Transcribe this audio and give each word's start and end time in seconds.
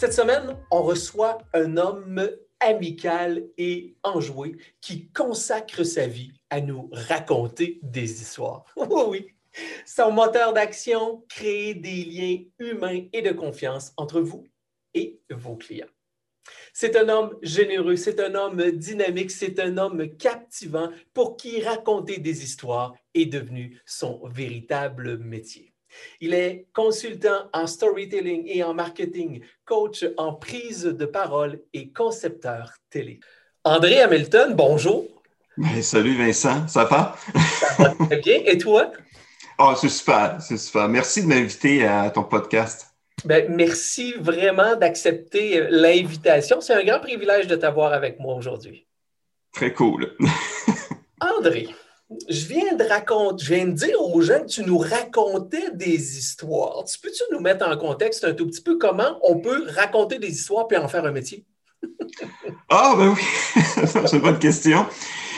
Cette 0.00 0.14
semaine, 0.14 0.56
on 0.70 0.82
reçoit 0.82 1.36
un 1.52 1.76
homme 1.76 2.26
amical 2.58 3.44
et 3.58 3.96
enjoué 4.02 4.56
qui 4.80 5.10
consacre 5.10 5.84
sa 5.84 6.06
vie 6.06 6.32
à 6.48 6.62
nous 6.62 6.88
raconter 6.90 7.80
des 7.82 8.22
histoires. 8.22 8.64
Oui, 8.78 9.02
oui. 9.08 9.26
Son 9.84 10.10
moteur 10.10 10.54
d'action, 10.54 11.22
créer 11.28 11.74
des 11.74 12.06
liens 12.06 12.38
humains 12.58 13.08
et 13.12 13.20
de 13.20 13.32
confiance 13.32 13.92
entre 13.98 14.22
vous 14.22 14.48
et 14.94 15.20
vos 15.28 15.56
clients. 15.56 15.92
C'est 16.72 16.96
un 16.96 17.10
homme 17.10 17.36
généreux, 17.42 17.96
c'est 17.96 18.20
un 18.20 18.34
homme 18.34 18.70
dynamique, 18.70 19.30
c'est 19.30 19.60
un 19.60 19.76
homme 19.76 20.16
captivant 20.16 20.88
pour 21.12 21.36
qui 21.36 21.60
raconter 21.60 22.16
des 22.16 22.42
histoires 22.42 22.94
est 23.12 23.26
devenu 23.26 23.78
son 23.84 24.26
véritable 24.28 25.18
métier. 25.18 25.69
Il 26.20 26.34
est 26.34 26.66
consultant 26.72 27.48
en 27.52 27.66
storytelling 27.66 28.44
et 28.46 28.62
en 28.62 28.74
marketing, 28.74 29.42
coach 29.64 30.04
en 30.16 30.34
prise 30.34 30.84
de 30.84 31.06
parole 31.06 31.60
et 31.72 31.90
concepteur 31.90 32.72
télé. 32.90 33.20
André 33.64 34.00
Hamilton, 34.00 34.54
bonjour. 34.54 35.06
Ben, 35.56 35.82
salut 35.82 36.16
Vincent, 36.16 36.66
ça 36.68 36.84
va? 36.84 37.16
Ça 37.60 37.82
va 37.82 38.06
très 38.06 38.16
bien. 38.18 38.40
Et 38.46 38.56
toi? 38.56 38.92
Oh, 39.58 39.74
c'est 39.78 39.90
super, 39.90 40.38
c'est 40.40 40.56
super. 40.56 40.88
Merci 40.88 41.22
de 41.22 41.26
m'inviter 41.26 41.86
à 41.86 42.08
ton 42.10 42.24
podcast. 42.24 42.86
Ben, 43.24 43.54
merci 43.54 44.14
vraiment 44.18 44.76
d'accepter 44.76 45.66
l'invitation. 45.68 46.60
C'est 46.60 46.72
un 46.72 46.84
grand 46.84 47.00
privilège 47.00 47.46
de 47.46 47.56
t'avoir 47.56 47.92
avec 47.92 48.18
moi 48.18 48.34
aujourd'hui. 48.34 48.86
Très 49.52 49.72
cool. 49.72 50.16
André, 51.20 51.68
je 52.28 52.46
viens 52.46 52.74
de 52.74 52.84
raconter, 52.84 53.44
je 53.44 53.54
viens 53.54 53.66
de 53.66 53.72
dire 53.72 54.00
aux 54.00 54.20
gens 54.20 54.40
que 54.40 54.46
tu 54.46 54.64
nous 54.64 54.78
racontais 54.78 55.70
des 55.74 56.18
histoires. 56.18 56.84
Tu 56.84 56.98
peux-tu 56.98 57.22
nous 57.32 57.40
mettre 57.40 57.66
en 57.66 57.76
contexte 57.76 58.24
un 58.24 58.34
tout 58.34 58.46
petit 58.46 58.62
peu 58.62 58.78
comment 58.78 59.18
on 59.22 59.38
peut 59.38 59.66
raconter 59.74 60.18
des 60.18 60.30
histoires 60.30 60.66
puis 60.66 60.76
en 60.76 60.88
faire 60.88 61.04
un 61.04 61.12
métier? 61.12 61.44
Ah, 62.72 62.94
ben 62.96 63.14
oui, 63.16 63.22
c'est 63.86 64.12
une 64.12 64.20
bonne 64.20 64.38
question. 64.38 64.86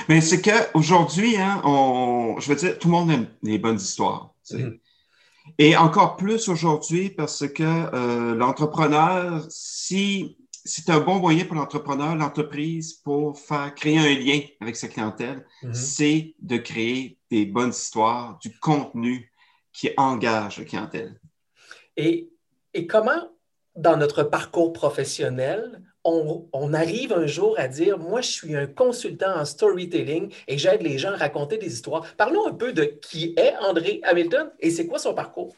Mais 0.07 0.21
c'est 0.21 0.43
qu'aujourd'hui, 0.43 1.39
hein, 1.39 1.63
on, 1.65 2.37
je 2.39 2.49
veux 2.51 2.57
dire, 2.57 2.79
tout 2.79 2.89
le 2.89 2.93
monde 2.93 3.11
aime 3.11 3.27
les 3.43 3.59
bonnes 3.59 3.77
histoires. 3.77 4.35
Mm-hmm. 4.51 4.79
Et 5.59 5.77
encore 5.77 6.17
plus 6.17 6.49
aujourd'hui 6.49 7.09
parce 7.09 7.49
que 7.49 7.63
euh, 7.63 8.35
l'entrepreneur, 8.35 9.47
si 9.49 10.37
c'est 10.65 10.91
un 10.91 11.01
bon 11.01 11.17
moyen 11.17 11.45
pour 11.45 11.57
l'entrepreneur, 11.57 12.15
l'entreprise, 12.15 12.95
pour 12.95 13.39
faire 13.39 13.75
créer 13.75 13.99
un 13.99 14.19
lien 14.19 14.41
avec 14.61 14.77
sa 14.77 14.89
clientèle, 14.89 15.45
mm-hmm. 15.63 15.75
c'est 15.75 16.35
de 16.41 16.57
créer 16.57 17.19
des 17.31 17.47
bonnes 17.47 17.71
histoires, 17.71 18.39
du 18.41 18.57
contenu 18.59 19.33
qui 19.73 19.91
engage 19.97 20.59
la 20.59 20.65
clientèle. 20.65 21.21
Et, 21.97 22.31
et 22.75 22.87
comment, 22.87 23.31
dans 23.75 23.97
notre 23.97 24.23
parcours 24.23 24.73
professionnel, 24.73 25.83
on, 26.05 26.49
on, 26.53 26.75
arrive 26.75 27.13
un 27.13 27.27
jour 27.27 27.55
à 27.59 27.69
dire, 27.69 27.99
moi, 27.99 28.21
je 28.21 28.31
suis 28.31 28.57
un 28.57 28.67
consultant 28.67 29.37
en 29.37 29.45
storytelling 29.45 30.33
et 30.49 30.59
j'aide 30.59 30.83
les 30.83 30.99
gens 30.99 31.13
à 31.13 31.17
raconter 31.17 31.59
des 31.59 31.73
histoires. 31.73 32.05
Parlons 32.17 32.47
un 32.47 32.53
peu 32.53 32.73
de 32.73 32.85
qui 32.85 33.35
est 33.37 33.55
André 33.61 34.01
Hamilton 34.03 34.51
et 34.59 34.71
c'est 34.71 34.87
quoi 34.87 34.99
son 34.99 35.15
parcours? 35.15 35.55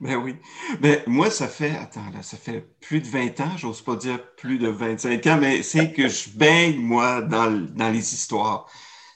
Ben 0.00 0.16
oui. 0.16 0.36
Ben, 0.80 1.00
moi, 1.06 1.30
ça 1.30 1.48
fait, 1.48 1.70
attends, 1.70 2.10
là, 2.12 2.22
ça 2.22 2.36
fait 2.36 2.66
plus 2.80 3.00
de 3.00 3.06
20 3.06 3.40
ans, 3.40 3.56
j'ose 3.56 3.82
pas 3.82 3.96
dire 3.96 4.20
plus 4.36 4.58
de 4.58 4.68
25 4.68 5.26
ans, 5.26 5.38
mais 5.40 5.62
c'est 5.62 5.92
que 5.92 6.08
je 6.08 6.30
baigne, 6.30 6.76
moi, 6.76 7.22
dans, 7.22 7.50
dans 7.50 7.90
les 7.90 8.14
histoires. 8.14 8.66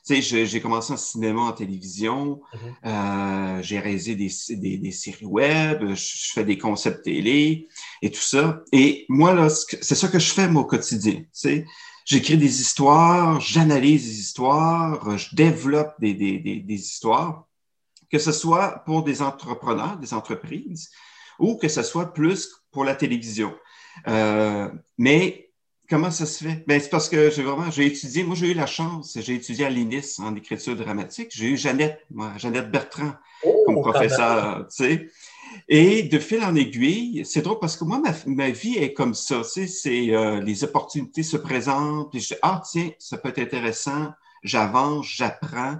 Tu 0.06 0.22
sais, 0.22 0.46
j'ai 0.46 0.60
commencé 0.60 0.92
en 0.92 0.96
cinéma, 0.96 1.42
en 1.42 1.52
télévision, 1.52 2.40
mm-hmm. 2.54 3.58
euh, 3.58 3.62
j'ai 3.62 3.78
réalisé 3.78 4.16
des, 4.16 4.30
des, 4.56 4.78
des, 4.78 4.90
séries 4.90 5.26
web, 5.26 5.94
je, 5.94 6.32
fais 6.32 6.44
des 6.44 6.58
concepts 6.58 7.04
télé 7.04 7.68
et 8.02 8.10
tout 8.10 8.20
ça. 8.20 8.62
Et 8.72 9.04
moi, 9.08 9.34
là, 9.34 9.48
c'est 9.50 9.94
ça 9.94 10.08
que 10.08 10.18
je 10.18 10.32
fais, 10.32 10.48
moi, 10.48 10.62
au 10.62 10.66
quotidien. 10.66 11.16
Tu 11.16 11.26
sais, 11.32 11.66
j'écris 12.06 12.38
des 12.38 12.60
histoires, 12.60 13.40
j'analyse 13.40 14.06
des 14.06 14.18
histoires, 14.18 15.16
je 15.16 15.36
développe 15.36 15.92
des, 16.00 16.14
des, 16.14 16.38
des 16.38 16.74
histoires 16.74 17.46
que 18.10 18.18
ce 18.18 18.32
soit 18.32 18.82
pour 18.84 19.02
des 19.02 19.22
entrepreneurs, 19.22 19.96
des 19.98 20.14
entreprises, 20.14 20.90
ou 21.38 21.56
que 21.56 21.68
ce 21.68 21.82
soit 21.82 22.12
plus 22.12 22.62
pour 22.70 22.84
la 22.84 22.94
télévision. 22.94 23.54
Euh, 24.08 24.68
mais 24.98 25.50
comment 25.88 26.10
ça 26.10 26.26
se 26.26 26.44
fait? 26.44 26.64
Ben, 26.66 26.80
c'est 26.80 26.90
parce 26.90 27.08
que 27.08 27.30
j'ai 27.30 27.42
vraiment, 27.42 27.70
j'ai 27.70 27.86
étudié, 27.86 28.22
moi 28.22 28.36
j'ai 28.36 28.50
eu 28.50 28.54
la 28.54 28.66
chance, 28.66 29.18
j'ai 29.20 29.34
étudié 29.34 29.66
à 29.66 29.70
l'INIS 29.70 30.16
en 30.18 30.34
écriture 30.36 30.76
dramatique. 30.76 31.30
J'ai 31.34 31.48
eu 31.48 31.56
Jeannette, 31.56 32.06
moi, 32.10 32.32
Jeannette 32.36 32.70
Bertrand 32.70 33.12
oh, 33.44 33.62
comme 33.66 33.80
professeur, 33.80 34.66
tu 34.68 34.84
sais. 34.84 35.08
Et 35.68 36.04
de 36.04 36.18
fil 36.20 36.44
en 36.44 36.54
aiguille, 36.54 37.24
c'est 37.24 37.42
drôle 37.42 37.58
parce 37.58 37.76
que 37.76 37.84
moi, 37.84 37.98
ma, 37.98 38.12
ma 38.26 38.50
vie 38.50 38.76
est 38.76 38.92
comme 38.92 39.14
ça, 39.14 39.40
tu 39.42 39.48
sais, 39.48 39.66
c'est 39.66 40.14
euh, 40.14 40.40
les 40.40 40.62
opportunités 40.62 41.24
se 41.24 41.36
présentent, 41.36 42.10
puis 42.12 42.20
je 42.20 42.28
dis, 42.28 42.40
ah 42.42 42.62
tiens, 42.70 42.90
ça 43.00 43.18
peut 43.18 43.30
être 43.30 43.40
intéressant, 43.40 44.12
j'avance, 44.44 45.06
j'apprends. 45.08 45.76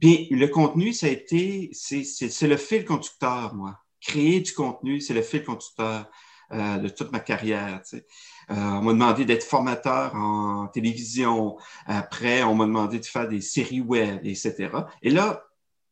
Puis 0.00 0.28
le 0.30 0.48
contenu, 0.48 0.92
ça 0.92 1.06
a 1.06 1.10
été, 1.10 1.70
c'est 1.72 2.48
le 2.48 2.56
fil 2.56 2.84
conducteur, 2.84 3.54
moi. 3.54 3.78
Créer 4.00 4.40
du 4.40 4.52
contenu, 4.52 5.00
c'est 5.00 5.14
le 5.14 5.22
fil 5.22 5.42
conducteur 5.42 6.06
euh, 6.52 6.78
de 6.78 6.88
toute 6.88 7.10
ma 7.12 7.18
carrière. 7.18 7.80
Tu 7.82 7.96
sais. 7.98 8.06
euh, 8.50 8.54
on 8.54 8.82
m'a 8.82 8.92
demandé 8.92 9.24
d'être 9.24 9.42
formateur 9.44 10.14
en 10.14 10.68
télévision. 10.68 11.56
Après, 11.86 12.42
on 12.44 12.54
m'a 12.54 12.66
demandé 12.66 13.00
de 13.00 13.06
faire 13.06 13.26
des 13.26 13.40
séries 13.40 13.80
web, 13.80 14.20
etc. 14.24 14.70
Et 15.02 15.10
là, 15.10 15.42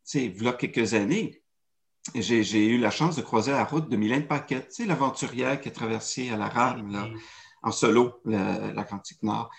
tu 0.06 0.18
sais, 0.20 0.28
voilà 0.36 0.52
quelques 0.52 0.94
années, 0.94 1.42
j'ai 2.14 2.66
eu 2.66 2.78
la 2.78 2.90
chance 2.90 3.16
de 3.16 3.22
croiser 3.22 3.52
la 3.52 3.64
route 3.64 3.88
de 3.88 3.96
Mylène 3.96 4.26
Paquette, 4.26 4.68
tu 4.68 4.82
sais, 4.82 4.84
l'aventurière 4.84 5.58
qui 5.60 5.68
a 5.68 5.72
traversé 5.72 6.28
à 6.30 6.36
la 6.36 6.48
rame, 6.48 6.92
là, 6.92 7.08
en 7.62 7.72
solo, 7.72 8.20
l'Atlantique 8.26 9.22
Nord. 9.22 9.50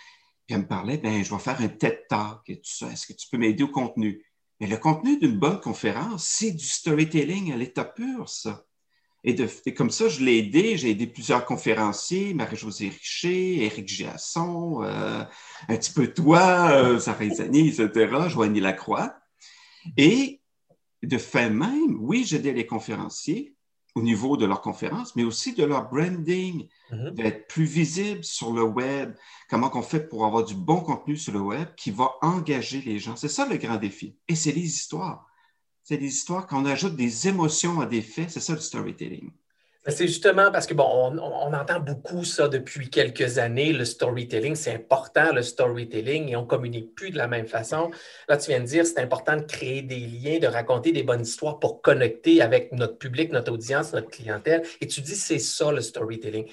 Puis 0.46 0.54
elle 0.56 0.62
me 0.62 0.68
parlait, 0.68 1.00
ben, 1.00 1.24
je 1.24 1.34
vais 1.34 1.40
faire 1.40 1.60
un 1.60 1.68
TED 1.68 2.04
Talk 2.08 2.42
et 2.48 2.58
tout 2.58 2.70
ça. 2.72 2.88
Est-ce 2.92 3.08
que 3.08 3.14
tu 3.14 3.28
peux 3.32 3.38
m'aider 3.40 3.64
au 3.64 3.70
contenu? 3.70 4.24
Mais 4.66 4.72
le 4.72 4.78
contenu 4.78 5.20
d'une 5.20 5.38
bonne 5.38 5.60
conférence, 5.60 6.26
c'est 6.26 6.50
du 6.50 6.66
storytelling 6.66 7.54
à 7.54 7.56
l'état 7.56 7.86
pur, 7.86 8.28
ça. 8.28 8.66
Et, 9.24 9.36
comme 9.76 9.92
ça, 9.92 10.10
je 10.10 10.24
l'ai 10.24 10.40
aidé. 10.40 10.76
J'ai 10.76 10.90
aidé 10.90 11.06
plusieurs 11.06 11.46
conférenciers, 11.46 12.34
Marie-Josée 12.34 12.90
Richer, 12.90 13.64
Éric 13.64 13.88
Giasson, 13.88 14.82
euh, 14.82 15.24
un 15.68 15.78
petit 15.78 15.92
peu 15.92 16.12
toi, 16.12 16.72
euh, 16.72 16.98
Sarah 17.00 17.30
Zani, 17.30 17.68
etc., 17.68 18.28
Joanie 18.28 18.60
Lacroix. 18.60 19.16
Et 19.98 20.42
de 21.04 21.20
fait 21.20 21.52
même, 21.52 22.00
oui, 22.00 22.24
j'aidais 22.26 22.54
les 22.54 22.66
conférenciers, 22.66 23.54
au 23.96 24.02
niveau 24.02 24.36
de 24.36 24.46
leur 24.46 24.62
conférence, 24.62 25.16
mais 25.16 25.24
aussi 25.24 25.54
de 25.54 25.64
leur 25.64 25.90
branding, 25.90 26.68
mm-hmm. 26.92 27.14
d'être 27.14 27.48
plus 27.48 27.64
visible 27.64 28.24
sur 28.24 28.52
le 28.54 28.64
web. 28.64 29.16
Comment 29.50 29.72
on 29.74 29.82
fait 29.82 30.10
pour 30.10 30.26
avoir 30.26 30.44
du 30.44 30.54
bon 30.54 30.82
contenu 30.82 31.16
sur 31.16 31.34
le 31.34 31.40
web 31.40 31.70
qui 31.76 31.92
va 31.92 32.12
engager 32.22 32.82
les 32.82 33.00
gens. 33.00 33.16
C'est 33.16 33.30
ça 33.30 33.48
le 33.48 33.58
grand 33.58 33.78
défi. 33.78 34.18
Et 34.28 34.36
c'est 34.36 34.52
les 34.52 34.66
histoires. 34.66 35.26
C'est 35.84 35.98
les 35.98 36.08
histoires 36.08 36.46
qu'on 36.46 36.66
ajoute 36.66 36.96
des 36.96 37.28
émotions 37.28 37.80
à 37.80 37.86
des 37.86 38.02
faits. 38.02 38.32
C'est 38.32 38.40
ça 38.42 38.54
le 38.54 38.60
storytelling. 38.60 39.32
Ben, 39.86 39.92
c'est 39.92 40.08
justement 40.08 40.52
parce 40.52 40.66
que, 40.66 40.74
bon, 40.74 40.84
on, 40.84 41.54
entend 41.54 41.80
beaucoup 41.80 42.24
ça 42.24 42.48
depuis 42.48 42.90
quelques 42.90 43.38
années, 43.38 43.72
le 43.72 43.86
storytelling. 43.86 44.56
C'est 44.56 44.74
important, 44.74 45.32
le 45.32 45.44
storytelling, 45.44 46.30
et 46.30 46.36
on 46.36 46.42
ne 46.42 46.48
communique 46.48 46.96
plus 46.96 47.12
de 47.12 47.18
la 47.18 47.28
même 47.28 47.46
façon. 47.46 47.92
Là, 48.28 48.38
tu 48.38 48.50
viens 48.50 48.62
de 48.62 48.66
dire, 48.66 48.86
c'est 48.86 49.00
important 49.00 49.38
de 49.38 49.44
créer 49.44 49.84
des 49.84 50.00
liens, 50.00 50.40
de 50.40 50.48
raconter 50.48 50.92
des 50.92 51.04
bonnes 51.04 51.22
histoires 51.22 51.60
pour 51.60 51.84
connecter 51.84 52.42
avec 52.42 52.72
notre 52.72 52.98
public, 52.98 53.32
notre 53.32 53.52
audience, 53.52 53.94
notre 53.94 54.10
clientèle. 54.10 54.64
Et 54.82 54.88
tu 54.88 55.02
dis, 55.02 55.16
c'est 55.16 55.40
ça, 55.40 55.72
le 55.72 55.82
storytelling. 55.82 56.48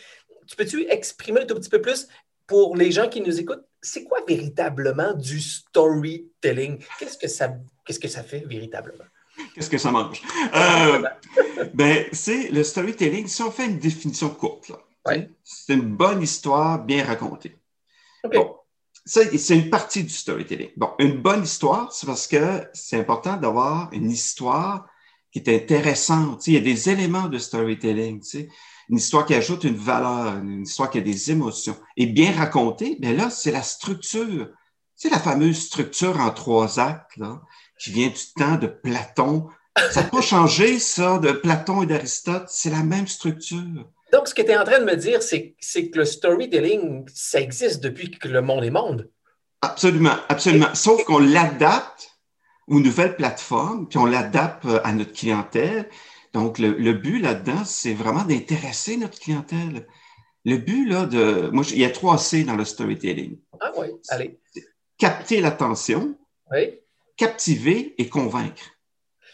Tu 0.47 0.55
peux-tu 0.55 0.87
exprimer 0.91 1.41
un 1.41 1.47
tout 1.47 1.55
petit 1.55 1.71
peu 1.71 1.81
plus 1.81 2.09
pour 2.47 2.77
les 2.77 2.93
gens 2.93 3.09
qui 3.09 3.23
nous 3.23 3.41
écoutent, 3.41 3.65
c'est 3.81 4.05
quoi 4.05 4.19
véritablement 4.29 5.15
du 5.15 5.41
storytelling? 5.41 6.85
Qu'est-ce 6.99 7.17
que 7.17 7.29
ça, 7.29 7.55
qu'est-ce 7.87 7.99
que 7.99 8.09
ça 8.09 8.23
fait 8.23 8.45
véritablement? 8.47 9.05
Qu'est-ce 9.55 9.71
que 9.71 9.79
ça 9.79 9.91
mange? 9.91 10.23
Euh, 10.55 11.03
ben, 11.75 12.07
c'est 12.13 12.51
le 12.51 12.63
storytelling, 12.63 13.27
si 13.27 13.43
on 13.43 13.51
fait 13.51 13.67
une 13.67 13.79
définition 13.79 14.31
courte, 14.31 14.73
c'est 15.43 15.75
une 15.75 15.97
bonne 15.97 16.23
histoire 16.23 16.85
bien 16.85 17.05
racontée. 17.05 17.57
Bon, 18.33 18.57
c'est 19.05 19.55
une 19.55 19.69
partie 19.69 20.05
du 20.05 20.11
storytelling. 20.11 20.71
Bon, 20.77 20.91
une 20.99 21.21
bonne 21.21 21.43
histoire, 21.43 21.93
c'est 21.93 22.07
parce 22.07 22.27
que 22.27 22.67
c'est 22.73 22.99
important 22.99 23.37
d'avoir 23.37 23.93
une 23.93 24.11
histoire 24.11 24.87
qui 25.33 25.41
est 25.41 25.49
intéressante. 25.49 26.47
il 26.47 26.55
y 26.55 26.57
a 26.57 26.61
des 26.61 26.91
éléments 26.91 27.29
de 27.29 27.39
storytelling. 27.39 28.23
Une 28.89 28.97
histoire 28.97 29.27
qui 29.27 29.35
ajoute 29.35 29.65
une 29.65 29.77
valeur, 29.77 30.37
une 30.37 30.63
histoire 30.63 30.91
qui 30.91 30.99
a 30.99 31.01
des 31.01 31.31
émotions. 31.31 31.77
Et 31.97 32.07
bien 32.07 32.33
racontée, 32.33 32.97
bien 33.01 33.15
là, 33.15 33.31
c'est 33.31 33.51
la 33.51 33.63
structure. 33.63 34.49
C'est 34.95 35.11
la 35.11 35.19
fameuse 35.19 35.59
structure 35.59 36.21
en 36.21 36.31
trois 36.31 36.79
actes, 36.79 37.17
là, 37.17 37.41
qui 37.83 37.91
vient 37.91 38.09
du 38.09 38.33
temps 38.37 38.57
de 38.57 38.69
Platon. 38.69 39.49
Ça 39.91 40.03
n'a 40.03 40.09
pas 40.09 40.21
changé, 40.21 40.79
ça, 40.79 41.19
de 41.19 41.33
Platon 41.33 41.83
et 41.83 41.87
d'Aristote. 41.87 42.47
C'est 42.49 42.71
la 42.71 42.83
même 42.83 43.09
structure. 43.09 43.91
Donc, 44.13 44.29
ce 44.29 44.35
que 44.35 44.43
tu 44.43 44.51
es 44.51 44.57
en 44.57 44.65
train 44.65 44.79
de 44.79 44.85
me 44.85 44.95
dire, 44.95 45.23
c'est 45.23 45.55
que 45.91 45.99
le 45.99 46.05
storytelling, 46.05 47.09
ça 47.13 47.41
existe 47.41 47.83
depuis 47.83 48.11
que 48.11 48.29
le 48.29 48.43
monde 48.43 48.63
est 48.65 48.71
monde. 48.71 49.11
Absolument, 49.63 50.15
absolument. 50.29 50.75
Sauf 50.75 51.03
qu'on 51.05 51.19
l'adapte 51.19 52.11
aux 52.69 52.79
nouvelles 52.79 53.17
plateformes, 53.17 53.89
puis 53.89 53.99
on 53.99 54.07
l'adapte 54.07 54.67
à 54.85 54.93
notre 54.93 55.13
clientèle. 55.13 55.89
Donc, 56.35 56.59
le, 56.59 56.93
but 56.93 57.19
là-dedans, 57.19 57.65
c'est 57.65 57.95
vraiment 57.95 58.25
d'intéresser 58.25 58.97
notre 58.97 59.19
clientèle. 59.19 59.89
Le 60.45 60.57
but, 60.59 60.89
là, 60.89 61.07
de. 61.07 61.51
Moi, 61.53 61.65
il 61.71 61.79
y 61.79 61.85
a 61.85 61.91
trois 61.91 62.19
C 62.19 62.45
dans 62.45 62.57
le 62.57 62.65
storytelling. 62.65 63.39
Ah 63.61 63.73
oui, 63.77 63.89
allez. 64.09 64.39
Capter 64.99 65.41
l'attention, 65.41 66.17
oui. 66.51 66.82
Captiver 67.23 67.95
et 67.99 68.09
convaincre. 68.09 68.63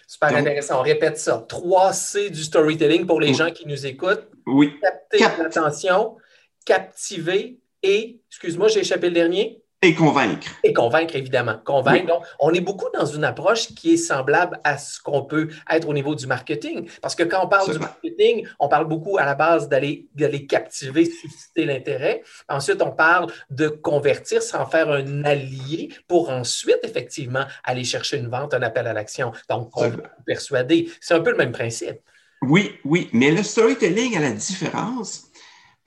Super 0.06 0.36
intéressant. 0.36 0.80
On 0.80 0.82
répète 0.82 1.18
ça. 1.18 1.46
3C 1.48 2.30
du 2.30 2.42
storytelling 2.42 3.06
pour 3.06 3.20
les 3.20 3.34
gens 3.34 3.50
qui 3.50 3.66
nous 3.66 3.86
écoutent. 3.86 4.28
Oui. 4.46 4.74
Capter 4.80 5.42
l'attention, 5.42 6.16
captiver 6.64 7.60
et, 7.82 8.20
excuse-moi, 8.28 8.68
j'ai 8.68 8.80
échappé 8.80 9.08
le 9.08 9.14
dernier. 9.14 9.62
Et 9.80 9.94
convaincre. 9.94 10.48
Et 10.64 10.72
convaincre, 10.72 11.14
évidemment. 11.14 11.54
Convaincre. 11.64 12.06
Donc, 12.06 12.24
on 12.40 12.52
est 12.52 12.60
beaucoup 12.60 12.88
dans 12.92 13.06
une 13.06 13.22
approche 13.22 13.68
qui 13.68 13.94
est 13.94 13.96
semblable 13.96 14.58
à 14.64 14.76
ce 14.76 15.00
qu'on 15.00 15.22
peut 15.22 15.50
être 15.70 15.88
au 15.88 15.92
niveau 15.92 16.16
du 16.16 16.26
marketing. 16.26 16.88
Parce 17.00 17.14
que 17.14 17.22
quand 17.22 17.44
on 17.44 17.48
parle 17.48 17.72
du 17.72 17.78
marketing, 17.78 18.44
on 18.58 18.68
parle 18.68 18.88
beaucoup 18.88 19.18
à 19.18 19.24
la 19.24 19.36
base 19.36 19.68
d'aller 19.68 20.08
captiver, 20.48 21.04
susciter 21.04 21.64
l'intérêt. 21.64 22.24
Ensuite, 22.48 22.82
on 22.82 22.90
parle 22.90 23.32
de 23.50 23.68
convertir 23.68 24.42
sans 24.42 24.66
faire 24.66 24.90
un 24.90 25.24
allié 25.24 25.90
pour 26.08 26.30
ensuite, 26.30 26.80
effectivement, 26.82 27.44
aller 27.62 27.84
chercher 27.84 28.16
une 28.16 28.28
vente, 28.28 28.54
un 28.54 28.62
appel 28.62 28.88
à 28.88 28.92
l'action. 28.92 29.30
Donc, 29.48 29.70
on 29.76 29.92
persuader. 30.26 30.90
C'est 31.00 31.14
un 31.14 31.20
peu 31.20 31.30
le 31.30 31.36
même 31.36 31.52
principe. 31.52 32.00
Oui, 32.42 32.78
oui. 32.84 33.10
Mais 33.12 33.30
le 33.30 33.44
storytelling 33.44 34.16
a 34.16 34.20
la 34.20 34.30
différence 34.30 35.27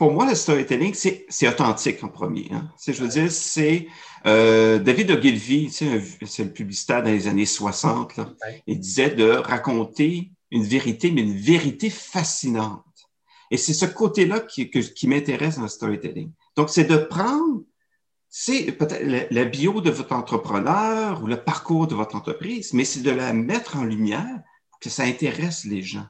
pour 0.02 0.12
moi, 0.12 0.26
le 0.26 0.34
storytelling, 0.34 0.96
c'est 0.96 1.48
authentique 1.48 2.04
en 2.04 2.08
premier. 2.08 2.50
Hein. 2.52 2.72
Je 2.88 2.92
veux 2.94 3.08
dire, 3.08 3.32
c'est 3.32 3.88
euh, 4.26 4.80
David 4.80 5.12
Ogilvy, 5.12 5.70
c'est 5.70 6.44
le 6.44 6.52
publicitaire 6.52 7.04
dans 7.04 7.12
les 7.12 7.28
années 7.28 7.46
60. 7.46 8.20
Il 8.66 8.80
disait 8.80 9.12
de 9.12 9.30
raconter 9.30 10.32
une 10.50 10.64
vérité, 10.64 11.12
mais 11.12 11.22
une 11.22 11.38
vérité 11.38 11.92
fascinante. 11.92 12.84
Et 13.52 13.58
c'est 13.58 13.76
ce 13.76 13.86
côté-là 13.86 14.40
qui, 14.40 14.72
qui 14.72 15.08
m'intéresse 15.08 15.58
dans 15.58 15.62
le 15.62 15.68
storytelling. 15.68 16.32
Donc, 16.56 16.72
c'est 16.72 16.86
de 16.86 16.98
prendre, 16.98 17.62
c'est 18.28 18.72
peut-être 18.72 19.30
la, 19.30 19.46
bio 19.46 19.82
de 19.82 19.92
votre 19.92 20.14
entrepreneur 20.14 21.22
ou 21.22 21.28
le 21.28 21.44
parcours 21.44 21.86
de 21.86 21.94
votre 21.94 22.16
entreprise, 22.16 22.74
mais 22.74 22.86
c'est 22.86 23.04
de 23.04 23.12
la 23.12 23.34
mettre 23.34 23.78
en 23.78 23.84
lumière 23.84 24.40
pour 24.72 24.80
que 24.80 24.90
ça 24.90 25.04
intéresse 25.04 25.64
les 25.64 25.84
gens, 25.84 26.08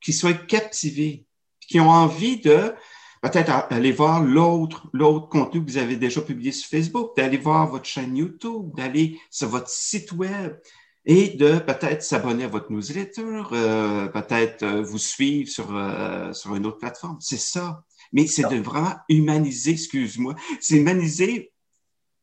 qu'ils 0.00 0.14
soient 0.14 0.34
captivés, 0.34 1.26
qu'ils 1.60 1.80
ont 1.80 1.90
envie 1.90 2.40
de 2.40 2.74
peut-être 3.20 3.50
aller 3.70 3.92
voir 3.92 4.22
l'autre, 4.22 4.88
l'autre 4.92 5.28
contenu 5.28 5.64
que 5.64 5.70
vous 5.70 5.76
avez 5.76 5.96
déjà 5.96 6.20
publié 6.20 6.52
sur 6.52 6.68
Facebook, 6.68 7.16
d'aller 7.16 7.36
voir 7.36 7.68
votre 7.68 7.84
chaîne 7.84 8.16
YouTube, 8.16 8.74
d'aller 8.76 9.20
sur 9.30 9.48
votre 9.48 9.68
site 9.68 10.12
web 10.12 10.56
et 11.04 11.30
de 11.30 11.58
peut-être 11.58 12.02
s'abonner 12.02 12.44
à 12.44 12.48
votre 12.48 12.70
newsletter, 12.72 13.42
euh, 13.52 14.08
peut-être 14.08 14.62
euh, 14.62 14.82
vous 14.82 14.98
suivre 14.98 15.48
sur, 15.48 15.74
euh, 15.74 16.32
sur 16.32 16.54
une 16.54 16.66
autre 16.66 16.78
plateforme. 16.78 17.18
C'est 17.20 17.38
ça. 17.38 17.84
Mais 18.12 18.26
c'est 18.26 18.48
de 18.48 18.56
vraiment 18.56 18.94
humaniser, 19.08 19.72
excuse-moi, 19.72 20.34
c'est 20.60 20.76
humaniser. 20.76 21.52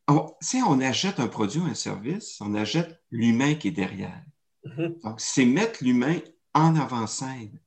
On, 0.08 0.34
on 0.68 0.82
achète 0.82 1.20
un 1.20 1.28
produit 1.28 1.60
ou 1.60 1.66
un 1.66 1.74
service, 1.74 2.38
on 2.42 2.54
achète 2.56 3.02
l'humain 3.12 3.56
qui 3.56 3.70
est 3.70 3.72
derrière. 3.72 4.22
Mm-hmm. 4.66 5.02
Donc, 5.04 5.16
c'est 5.22 5.46
mettre 5.46 5.84
l'humain 5.84 6.20
en 6.54 6.76
avant-scène. 6.76 7.60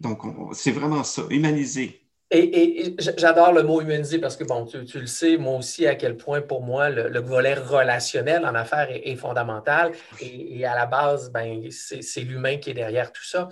Donc, 0.00 0.22
c'est 0.52 0.72
vraiment 0.72 1.04
ça, 1.04 1.22
humaniser. 1.30 2.03
Et, 2.34 2.96
j'adore 2.98 3.52
le 3.52 3.62
mot 3.62 3.80
humaniser 3.80 4.18
parce 4.18 4.36
que, 4.36 4.44
bon, 4.44 4.66
tu, 4.66 4.98
le 4.98 5.06
sais, 5.06 5.36
moi 5.36 5.58
aussi, 5.58 5.86
à 5.86 5.94
quel 5.94 6.16
point 6.16 6.40
pour 6.40 6.62
moi, 6.62 6.90
le, 6.90 7.20
volet 7.20 7.54
relationnel 7.54 8.44
en 8.44 8.54
affaires 8.54 8.88
est, 8.90 9.16
fondamental. 9.16 9.92
Et, 10.20 10.64
à 10.66 10.74
la 10.74 10.86
base, 10.86 11.30
ben, 11.30 11.70
c'est 11.70 12.20
l'humain 12.20 12.56
qui 12.56 12.70
est 12.70 12.74
derrière 12.74 13.12
tout 13.12 13.24
ça. 13.24 13.48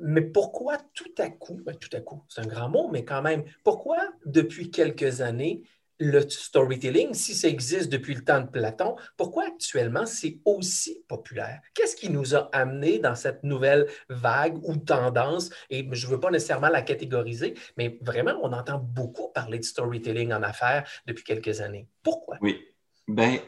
Mais 0.00 0.22
pourquoi 0.22 0.78
tout 0.94 1.12
à 1.18 1.28
coup, 1.28 1.60
ben, 1.64 1.76
tout 1.76 1.94
à 1.94 2.00
coup, 2.00 2.22
c'est 2.28 2.40
un 2.40 2.46
grand 2.46 2.68
mot, 2.68 2.88
mais 2.90 3.04
quand 3.04 3.22
même, 3.22 3.44
pourquoi 3.64 3.98
depuis 4.24 4.70
quelques 4.70 5.20
années, 5.20 5.62
le 5.98 6.28
storytelling, 6.28 7.12
si 7.14 7.34
ça 7.34 7.48
existe 7.48 7.88
depuis 7.88 8.14
le 8.14 8.24
temps 8.24 8.40
de 8.40 8.46
Platon, 8.46 8.96
pourquoi 9.16 9.46
actuellement 9.46 10.06
c'est 10.06 10.40
aussi 10.44 11.04
populaire? 11.08 11.60
Qu'est-ce 11.74 11.96
qui 11.96 12.10
nous 12.10 12.34
a 12.34 12.48
amené 12.52 12.98
dans 12.98 13.14
cette 13.14 13.42
nouvelle 13.42 13.86
vague 14.08 14.58
ou 14.62 14.76
tendance? 14.76 15.50
Et 15.70 15.88
je 15.90 16.06
ne 16.06 16.12
veux 16.12 16.20
pas 16.20 16.30
nécessairement 16.30 16.68
la 16.68 16.82
catégoriser, 16.82 17.54
mais 17.76 17.98
vraiment, 18.02 18.38
on 18.42 18.52
entend 18.52 18.78
beaucoup 18.78 19.28
parler 19.28 19.58
de 19.58 19.64
storytelling 19.64 20.32
en 20.32 20.42
affaires 20.42 20.88
depuis 21.06 21.24
quelques 21.24 21.60
années. 21.60 21.88
Pourquoi? 22.02 22.38
Oui. 22.40 22.64
Ben, 23.08 23.38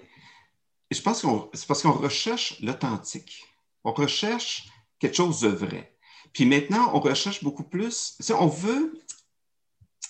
je 0.90 1.00
pense 1.02 1.22
que 1.22 1.28
c'est 1.52 1.66
parce 1.66 1.82
qu'on 1.82 1.92
recherche 1.92 2.60
l'authentique. 2.60 3.44
On 3.84 3.92
recherche 3.92 4.68
quelque 4.98 5.16
chose 5.16 5.40
de 5.40 5.48
vrai. 5.48 5.94
Puis 6.32 6.46
maintenant, 6.46 6.90
on 6.94 7.00
recherche 7.00 7.42
beaucoup 7.42 7.64
plus. 7.64 8.18
On 8.30 8.46
veut 8.46 8.98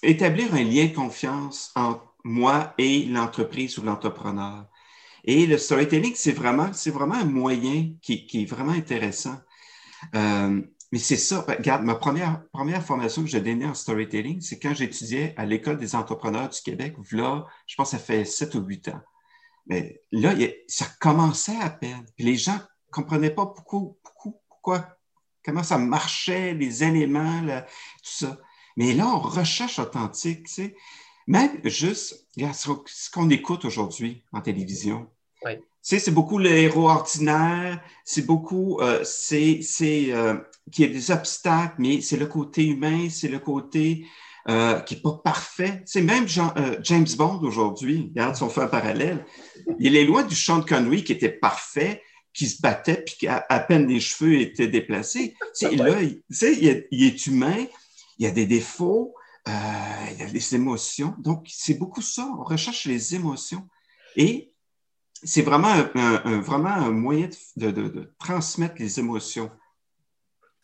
établir 0.03 0.55
un 0.55 0.65
lien 0.65 0.87
de 0.87 0.95
confiance 0.95 1.73
entre 1.75 2.10
moi 2.25 2.75
et 2.79 3.05
l'entreprise 3.07 3.79
ou 3.79 3.83
l'entrepreneur. 3.83 4.67
Et 5.25 5.47
le 5.47 5.59
storytelling, 5.59 6.15
c'est 6.15 6.33
vraiment, 6.33 6.73
c'est 6.73 6.91
vraiment 6.91 7.15
un 7.15 7.25
moyen 7.25 7.93
qui, 8.03 8.27
est 8.33 8.47
vraiment 8.47 8.73
intéressant. 8.73 9.39
Euh, 10.15 10.62
mais 10.93 10.99
c'est 10.99 11.17
ça, 11.17 11.45
regarde, 11.47 11.85
ma 11.85 11.95
première, 11.95 12.43
première 12.53 12.85
formation 12.85 13.23
que 13.23 13.29
j'ai 13.29 13.41
donnée 13.41 13.67
en 13.67 13.75
storytelling, 13.75 14.41
c'est 14.41 14.59
quand 14.59 14.75
j'étudiais 14.75 15.35
à 15.37 15.47
l'École 15.47 15.79
des 15.79 15.95
entrepreneurs 15.95 16.49
du 16.49 16.61
Québec, 16.61 16.97
là, 17.12 17.47
je 17.67 17.77
pense 17.77 17.93
que 17.93 17.97
ça 17.97 18.03
fait 18.03 18.25
sept 18.25 18.55
ou 18.55 18.61
huit 18.61 18.89
ans. 18.89 19.00
Mais 19.67 20.03
là, 20.11 20.35
ça 20.67 20.87
commençait 21.00 21.59
à 21.61 21.71
peine. 21.71 22.05
Les 22.19 22.35
gens 22.35 22.55
ne 22.55 22.91
comprenaient 22.91 23.31
pas 23.31 23.45
beaucoup, 23.45 23.99
beaucoup, 24.03 24.41
pourquoi, 24.49 24.97
comment 25.45 25.62
ça 25.62 25.79
marchait, 25.79 26.55
les 26.55 26.83
éléments, 26.83 27.41
tout 27.43 27.55
ça. 28.03 28.39
Mais 28.77 28.93
là, 28.95 29.07
on 29.07 29.21
recherche 29.21 29.79
authentique, 29.79 30.47
tu 30.47 30.55
sais. 30.55 30.77
Même 31.31 31.61
juste, 31.63 32.27
ce 32.37 33.11
qu'on 33.13 33.31
écoute 33.31 33.65
aujourd'hui 33.65 34.25
en 34.33 34.41
télévision. 34.41 35.07
C'est 35.81 36.11
beaucoup 36.11 36.39
le 36.39 36.51
héros 36.51 36.91
ordinaire, 36.91 37.81
c'est 38.05 38.27
beaucoup, 38.27 38.81
euh, 38.81 39.05
c'est 39.05 39.61
euh, 40.11 40.35
qu'il 40.73 40.87
y 40.87 40.91
a 40.91 40.93
des 40.93 41.13
obstacles, 41.13 41.77
mais 41.79 42.01
c'est 42.01 42.17
le 42.17 42.27
côté 42.27 42.67
humain, 42.67 43.09
c'est 43.09 43.29
le 43.29 43.39
côté 43.39 44.07
euh, 44.49 44.81
qui 44.81 44.97
n'est 44.97 45.03
pas 45.03 45.21
parfait. 45.23 45.83
C'est 45.87 46.03
même 46.03 46.27
James 46.27 47.07
Bond 47.17 47.41
aujourd'hui, 47.45 48.11
regarde 48.11 48.35
si 48.35 48.43
on 48.43 48.51
fait 48.51 48.63
un 48.63 48.67
parallèle, 48.67 49.25
il 49.79 49.95
est 49.95 50.05
loin 50.05 50.25
du 50.25 50.35
Sean 50.35 50.63
Connery 50.63 51.05
qui 51.05 51.13
était 51.13 51.29
parfait, 51.29 52.03
qui 52.35 52.49
se 52.49 52.61
battait, 52.61 53.05
puis 53.05 53.29
à, 53.29 53.47
à 53.49 53.61
peine 53.61 53.87
les 53.87 54.01
cheveux 54.01 54.41
étaient 54.41 54.67
déplacés. 54.67 55.37
Là, 55.63 56.03
il, 56.03 56.23
il 56.91 57.05
est 57.05 57.27
humain, 57.29 57.67
il 58.19 58.25
y 58.25 58.27
a 58.27 58.33
des 58.33 58.47
défauts, 58.47 59.15
euh, 59.49 59.53
il 60.13 60.19
y 60.19 60.23
a 60.23 60.27
les 60.27 60.55
émotions. 60.55 61.15
Donc, 61.19 61.47
c'est 61.49 61.75
beaucoup 61.75 62.03
ça. 62.03 62.29
On 62.39 62.45
recherche 62.45 62.87
les 62.87 63.15
émotions. 63.15 63.69
Et 64.17 64.53
c'est 65.23 65.43
vraiment 65.43 65.73
un, 65.95 66.91
moyen 66.91 67.29
de, 67.57 68.13
transmettre 68.19 68.77
les 68.79 68.99
émotions. 68.99 69.51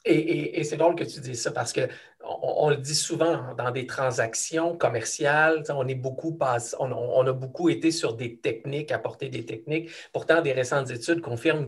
Et, 0.04 0.62
c'est 0.64 0.76
drôle 0.76 0.94
que 0.94 1.04
tu 1.04 1.20
dises 1.20 1.42
ça 1.42 1.50
parce 1.50 1.72
qu'on 1.72 1.88
on, 2.28 2.70
le 2.70 2.76
dit 2.76 2.94
souvent 2.94 3.54
dans 3.56 3.70
des 3.70 3.86
transactions 3.86 4.76
commerciales, 4.76 5.62
on, 5.68 5.86
est 5.86 5.94
beaucoup 5.94 6.36
on, 6.78 7.26
a 7.26 7.32
beaucoup 7.32 7.68
été 7.68 7.90
sur 7.90 8.14
des 8.14 8.36
techniques, 8.36 8.92
apporter 8.92 9.28
des 9.28 9.44
techniques. 9.44 9.90
Pourtant, 10.12 10.42
des 10.42 10.52
récentes 10.52 10.90
études 10.90 11.20
confirment 11.20 11.66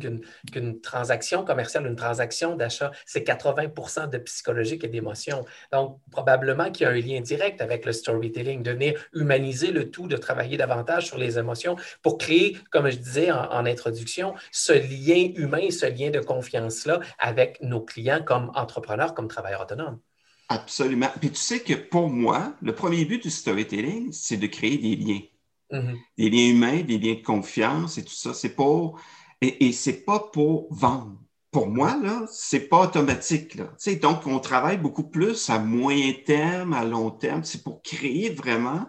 qu'une 0.52 0.80
transaction 0.80 1.44
commerciale, 1.44 1.86
une 1.86 1.96
transaction 1.96 2.56
d'achat, 2.56 2.90
c'est 3.06 3.26
80% 3.26 4.10
de 4.10 4.18
psychologique 4.18 4.84
et 4.84 4.88
d'émotion. 4.88 5.44
Donc, 5.72 5.98
probablement 6.10 6.70
qu'il 6.70 6.84
y 6.84 6.86
a 6.86 6.90
un 6.90 7.00
lien 7.00 7.20
direct 7.20 7.60
avec 7.60 7.84
le 7.84 7.92
storytelling, 7.92 8.62
de 8.62 8.72
venir 8.72 9.08
humaniser 9.12 9.70
le 9.70 9.90
tout, 9.90 10.06
de 10.06 10.16
travailler 10.16 10.56
davantage 10.56 11.06
sur 11.06 11.18
les 11.18 11.38
émotions 11.38 11.76
pour 12.02 12.18
créer, 12.18 12.56
comme 12.70 12.90
je 12.90 12.96
disais 12.96 13.30
en, 13.30 13.50
en 13.52 13.66
introduction, 13.66 14.34
ce 14.50 14.72
lien 14.72 15.32
humain, 15.34 15.70
ce 15.70 15.86
lien 15.86 16.10
de 16.10 16.20
confiance-là 16.20 17.00
avec 17.18 17.60
nos 17.62 17.80
clients 17.80 18.22
comme 18.24 18.50
entrepreneurs, 18.54 19.14
comme 19.14 19.28
travailleurs 19.28 19.62
autonomes. 19.62 19.98
Absolument. 20.48 21.10
Puis 21.20 21.30
tu 21.30 21.36
sais 21.36 21.60
que 21.60 21.74
pour 21.74 22.08
moi, 22.08 22.54
le 22.62 22.74
premier 22.74 23.04
but 23.04 23.22
du 23.22 23.30
storytelling, 23.30 24.12
c'est 24.12 24.38
de 24.38 24.46
créer 24.46 24.78
des 24.78 24.96
liens. 24.96 25.20
Mm-hmm. 25.70 25.96
Des 26.16 26.30
liens 26.30 26.50
humains, 26.50 26.80
des 26.82 26.98
liens 26.98 27.14
de 27.14 27.22
confiance 27.22 27.98
et 27.98 28.04
tout 28.04 28.14
ça. 28.14 28.32
C'est 28.32 28.54
pour. 28.54 29.00
Et, 29.40 29.66
et 29.66 29.72
c'est 29.72 30.04
pas 30.04 30.18
pour 30.32 30.72
vendre. 30.72 31.18
Pour 31.50 31.68
moi, 31.68 31.98
là, 32.02 32.26
c'est 32.30 32.68
pas 32.68 32.80
automatique. 32.80 33.54
Là. 33.54 33.64
Tu 33.64 33.90
sais, 33.90 33.96
donc, 33.96 34.26
on 34.26 34.38
travaille 34.38 34.78
beaucoup 34.78 35.08
plus 35.08 35.48
à 35.50 35.58
moyen 35.58 36.12
terme, 36.24 36.72
à 36.72 36.84
long 36.84 37.10
terme. 37.10 37.44
C'est 37.44 37.62
pour 37.62 37.82
créer 37.82 38.30
vraiment 38.30 38.86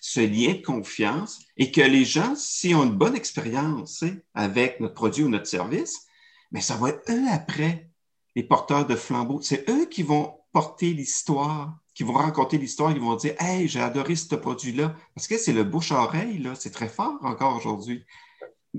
ce 0.00 0.20
lien 0.20 0.54
de 0.54 0.62
confiance 0.62 1.40
et 1.56 1.70
que 1.70 1.82
les 1.82 2.04
gens, 2.04 2.34
s'ils 2.34 2.74
ont 2.74 2.84
une 2.84 2.96
bonne 2.96 3.14
expérience 3.14 4.02
avec 4.34 4.80
notre 4.80 4.94
produit 4.94 5.24
ou 5.24 5.28
notre 5.28 5.46
service, 5.46 6.06
mais 6.50 6.60
ça 6.60 6.76
va 6.76 6.88
être 6.88 7.02
eux 7.10 7.26
après, 7.30 7.90
les 8.34 8.42
porteurs 8.42 8.86
de 8.86 8.96
flambeaux. 8.96 9.40
C'est 9.42 9.68
eux 9.68 9.86
qui 9.86 10.02
vont 10.02 10.39
porter 10.52 10.92
l'histoire, 10.92 11.78
qui 11.94 12.02
vont 12.02 12.14
raconter 12.14 12.58
l'histoire, 12.58 12.92
qui 12.92 12.98
vont 12.98 13.16
dire 13.16 13.34
Hey, 13.38 13.68
j'ai 13.68 13.80
adoré 13.80 14.16
ce 14.16 14.34
produit-là. 14.34 14.94
Parce 15.14 15.28
que 15.28 15.38
c'est 15.38 15.52
le 15.52 15.64
bouche-oreille, 15.64 16.38
là, 16.38 16.54
c'est 16.54 16.70
très 16.70 16.88
fort 16.88 17.18
encore 17.22 17.56
aujourd'hui. 17.56 18.04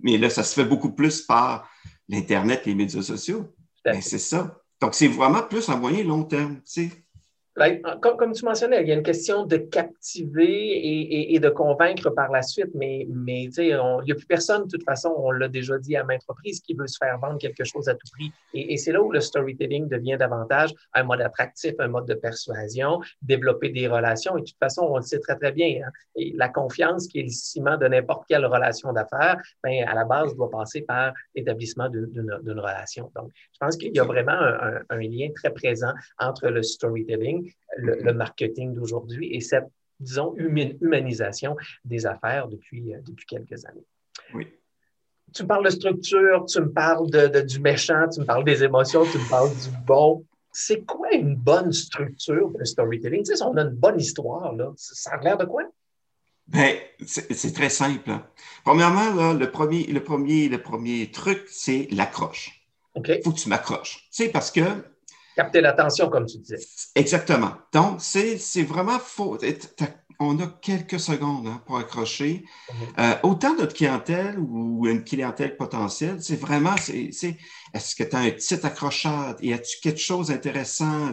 Mais 0.04 0.18
là, 0.18 0.30
ça 0.30 0.44
se 0.44 0.54
fait 0.54 0.66
beaucoup 0.66 0.92
plus 0.92 1.22
par 1.22 1.70
l'Internet, 2.08 2.66
les 2.66 2.76
médias 2.76 3.02
sociaux. 3.02 3.54
Ben, 3.86 4.02
c'est 4.02 4.20
ça. 4.20 4.62
Donc, 4.80 4.96
c'est 4.96 5.08
vraiment 5.08 5.44
plus 5.44 5.70
à 5.70 5.76
moyen 5.76 6.04
long 6.04 6.24
terme. 6.24 6.56
Tu 6.58 6.90
sais. 6.90 7.01
Comme, 7.54 8.18
comme, 8.18 8.32
tu 8.32 8.46
mentionnais, 8.46 8.82
il 8.82 8.88
y 8.88 8.92
a 8.94 8.96
une 8.96 9.04
question 9.04 9.46
de 9.46 9.58
captiver 9.58 10.48
et, 10.48 11.36
et, 11.36 11.40
de 11.40 11.50
convaincre 11.50 12.10
par 12.10 12.32
la 12.32 12.42
suite, 12.42 12.70
mais, 12.74 13.06
mais 13.10 13.44
il 13.44 13.76
n'y 14.06 14.12
a 14.12 14.16
plus 14.16 14.26
personne, 14.26 14.64
de 14.64 14.70
toute 14.70 14.86
façon, 14.86 15.14
on 15.18 15.32
l'a 15.32 15.50
déjà 15.50 15.78
dit 15.78 15.98
à 15.98 16.06
maintes 16.06 16.24
reprises, 16.30 16.62
qui 16.62 16.74
veut 16.76 16.88
se 16.88 16.98
faire 16.98 17.20
vendre 17.20 17.40
quelque 17.40 17.66
chose 17.66 17.90
à 17.90 17.94
tout 17.96 18.08
prix. 18.14 18.32
Et, 18.54 18.74
et 18.74 18.78
c'est 18.78 18.94
là 18.94 19.02
où 19.02 19.12
le 19.12 19.20
storytelling 19.20 19.90
devient 19.90 20.16
davantage 20.18 20.74
un 20.94 21.04
mode 21.04 21.20
attractif, 21.20 21.74
un 21.80 21.90
mode 21.90 22.06
de 22.06 22.14
persuasion, 22.14 23.02
développer 23.22 23.70
des 23.70 23.88
relations. 23.88 24.38
Et 24.38 24.42
de 24.42 24.46
toute 24.46 24.58
façon, 24.58 24.84
on 24.84 24.96
le 24.96 25.04
sait 25.04 25.20
très, 25.20 25.36
très 25.36 25.52
bien, 25.52 25.82
hein, 25.86 25.92
et 26.16 26.32
la 26.38 26.48
confiance 26.48 27.08
qui 27.08 27.20
est 27.20 27.24
le 27.24 27.30
ciment 27.30 27.78
de 27.78 27.88
n'importe 27.88 28.24
quelle 28.30 28.46
relation 28.46 28.94
d'affaires, 28.94 29.38
ben, 29.62 29.84
à 29.86 29.94
la 29.94 30.06
base, 30.06 30.34
doit 30.38 30.50
passer 30.50 30.84
par 30.84 31.14
l'établissement 31.36 31.90
d'une 31.90 32.60
relation. 32.60 33.12
Donc, 33.14 33.30
je 33.36 33.58
pense 33.60 33.76
qu'il 33.76 33.94
y 33.94 34.00
a 34.00 34.06
vraiment 34.06 34.32
un, 34.32 34.80
un 34.90 35.00
lien 35.00 35.28
très 35.36 35.52
présent 35.52 35.92
entre 36.18 36.48
le 36.48 36.64
storytelling 36.64 37.41
le, 37.78 38.14
marketing 38.14 38.74
d'aujourd'hui 38.74 39.34
et 39.34 39.42
cette, 39.42 39.68
disons, 40.00 40.36
humanisation 40.38 41.56
des 41.86 42.06
affaires 42.06 42.48
depuis, 42.48 42.94
euh, 42.94 43.00
depuis 43.06 43.26
quelques 43.26 43.66
années. 43.66 43.86
Oui. 44.34 44.48
Tu 45.34 45.44
me 45.44 45.48
parles 45.48 45.66
de 45.66 45.70
structure, 45.70 46.46
tu 46.46 46.60
me 46.60 46.72
parles 46.72 47.10
de, 47.10 47.42
du 47.42 47.60
méchant, 47.60 48.10
tu 48.10 48.20
me 48.20 48.26
parles 48.26 48.44
des 48.44 48.64
émotions, 48.64 49.06
tu 49.06 49.18
me 49.18 49.30
parles 49.30 49.50
du 49.50 49.86
bon. 49.86 50.26
C'est 50.52 50.84
quoi 50.86 51.14
une 51.14 51.36
bonne 51.36 51.72
structure 51.72 52.52
de 52.52 52.66
storytelling? 52.66 53.24
Tu 53.24 53.32
sais, 53.32 53.38
si 53.38 53.44
on 53.44 53.56
a 53.56 53.62
une 53.62 53.70
bonne 53.70 54.00
histoire, 54.00 54.54
là, 54.54 54.74
ça 54.76 55.12
a 55.12 55.24
l'air 55.24 55.38
de 55.38 55.46
quoi? 55.46 55.64
Bien, 56.48 56.76
c'est 57.06 57.54
très 57.54 57.70
simple. 57.70 58.10
Hein. 58.10 58.28
Premièrement, 58.66 59.14
là, 59.16 59.34
le, 59.34 59.50
premier, 59.50 59.86
le, 59.86 60.04
premier, 60.04 60.50
le 60.50 60.62
premier 60.62 61.10
truc, 61.12 61.44
c'est 61.48 61.88
l'accroche. 61.92 62.62
Il 62.96 63.22
faut 63.24 63.32
que 63.32 63.40
tu 63.40 63.48
m'accroches. 63.48 64.10
Tu 64.12 64.24
sais, 64.24 64.30
parce 64.30 64.52
que 64.52 64.62
capter 65.36 65.62
l'attention, 65.62 66.10
comme 66.10 66.26
tu 66.26 66.38
disais. 66.38 66.60
Exactement. 66.96 67.54
Donc, 67.74 68.00
c'est 68.00 68.64
vraiment 68.64 69.00
faux. 69.00 69.38
On 70.20 70.40
a 70.40 70.48
quelques 70.62 71.00
secondes 71.00 71.48
hein, 71.48 71.64
pour 71.66 71.78
accrocher. 71.78 72.46
Mhm. 72.70 72.88
Euh, 73.00 73.16
autant 73.24 73.56
notre 73.56 73.74
clientèle 73.74 74.38
ou 74.38 74.86
une 74.88 75.04
clientèle 75.04 75.58
potentielle, 75.58 76.22
c'est 76.22 76.36
vraiment, 76.36 76.76
c'est 76.78 77.38
est-ce 77.74 77.96
que 77.96 78.04
tu 78.04 78.16
as 78.16 78.20
un 78.20 78.30
petit 78.30 78.66
accrocheur? 78.66 79.36
Y 79.42 79.54
a-tu 79.54 79.80
quelque 79.82 80.00
chose 80.00 80.28
d'intéressant? 80.28 81.12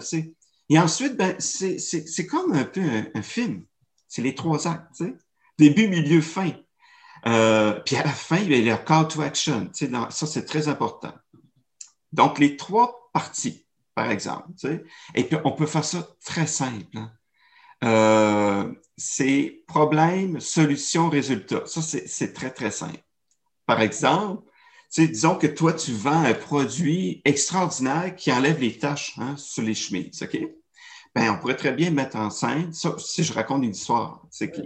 Et 0.68 0.78
ensuite, 0.78 1.16
ben, 1.16 1.36
c'est 1.38 2.26
comme 2.26 2.52
un 2.52 2.64
peu 2.64 2.82
un, 3.14 3.22
film. 3.22 3.64
C'est 4.08 4.22
les 4.22 4.34
trois 4.34 4.68
actes. 4.68 5.02
Début, 5.58 5.88
milieu, 5.88 6.20
fin. 6.20 6.52
Euh, 7.26 7.80
puis 7.84 7.96
à 7.96 8.04
la 8.04 8.10
fin, 8.10 8.36
il 8.36 8.52
y 8.52 8.70
a 8.70 8.76
le 8.76 8.84
call 8.84 9.08
to 9.08 9.22
action. 9.22 9.70
Dans, 9.90 10.10
ça, 10.10 10.26
c'est 10.26 10.44
très 10.44 10.68
important. 10.68 11.12
Donc, 12.12 12.38
les 12.38 12.56
trois 12.56 13.10
parties 13.12 13.66
par 13.98 14.12
exemple. 14.12 14.52
Et 15.16 15.24
puis, 15.24 15.36
on 15.42 15.50
peut 15.50 15.66
faire 15.66 15.84
ça 15.84 16.06
très 16.24 16.46
simple. 16.46 16.96
Hein. 16.96 17.10
Euh, 17.82 18.72
c'est 18.96 19.64
problème, 19.66 20.38
solution, 20.38 21.10
résultat. 21.10 21.62
Ça, 21.66 21.82
c'est 21.82 22.32
très, 22.32 22.50
très 22.50 22.70
simple. 22.70 23.02
Par 23.66 23.80
exemple, 23.80 24.44
disons 24.96 25.34
que 25.34 25.48
toi, 25.48 25.72
tu 25.72 25.92
vends 25.94 26.22
un 26.22 26.34
produit 26.34 27.22
extraordinaire 27.24 28.14
qui 28.14 28.30
enlève 28.30 28.60
les 28.60 28.78
taches 28.78 29.14
hein, 29.18 29.36
sur 29.36 29.64
les 29.64 29.74
chemises, 29.74 30.22
OK? 30.22 30.38
Ben, 31.16 31.32
on 31.32 31.38
pourrait 31.40 31.56
très 31.56 31.72
bien 31.72 31.90
mettre 31.90 32.18
en 32.18 32.30
scène, 32.30 32.72
si 32.72 33.24
je 33.24 33.32
raconte 33.32 33.64
une 33.64 33.72
histoire, 33.72 34.22
c'est 34.30 34.52
qui 34.52 34.62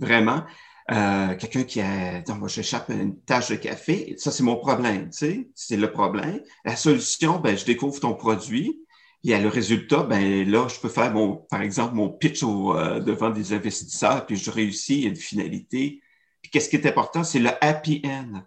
vraiment, 0.00 0.42
euh, 0.90 1.34
quelqu'un 1.36 1.62
qui 1.62 1.80
a, 1.80 2.20
donc 2.20 2.40
moi 2.40 2.48
j'échappe 2.48 2.90
une 2.90 3.18
tache 3.22 3.48
de 3.48 3.56
café, 3.56 4.14
ça 4.18 4.30
c'est 4.30 4.42
mon 4.42 4.56
problème, 4.56 5.08
tu 5.10 5.18
sais, 5.18 5.48
c'est 5.54 5.78
le 5.78 5.90
problème. 5.90 6.42
La 6.64 6.76
solution, 6.76 7.38
ben 7.38 7.56
je 7.56 7.64
découvre 7.64 7.98
ton 8.00 8.14
produit, 8.14 8.82
et 9.24 9.38
le 9.38 9.48
résultat, 9.48 10.02
ben 10.02 10.46
là 10.50 10.68
je 10.68 10.78
peux 10.78 10.90
faire 10.90 11.10
mon, 11.10 11.36
par 11.36 11.62
exemple 11.62 11.94
mon 11.94 12.10
pitch 12.10 12.42
au, 12.42 12.76
euh, 12.76 13.00
devant 13.00 13.30
des 13.30 13.54
investisseurs, 13.54 14.26
puis 14.26 14.36
je 14.36 14.50
réussis, 14.50 15.02
une 15.02 15.16
finalité. 15.16 16.02
Puis 16.42 16.50
qu'est-ce 16.50 16.68
qui 16.68 16.76
est 16.76 16.86
important, 16.86 17.24
c'est 17.24 17.38
le 17.38 17.50
happy 17.62 18.02
end. 18.04 18.42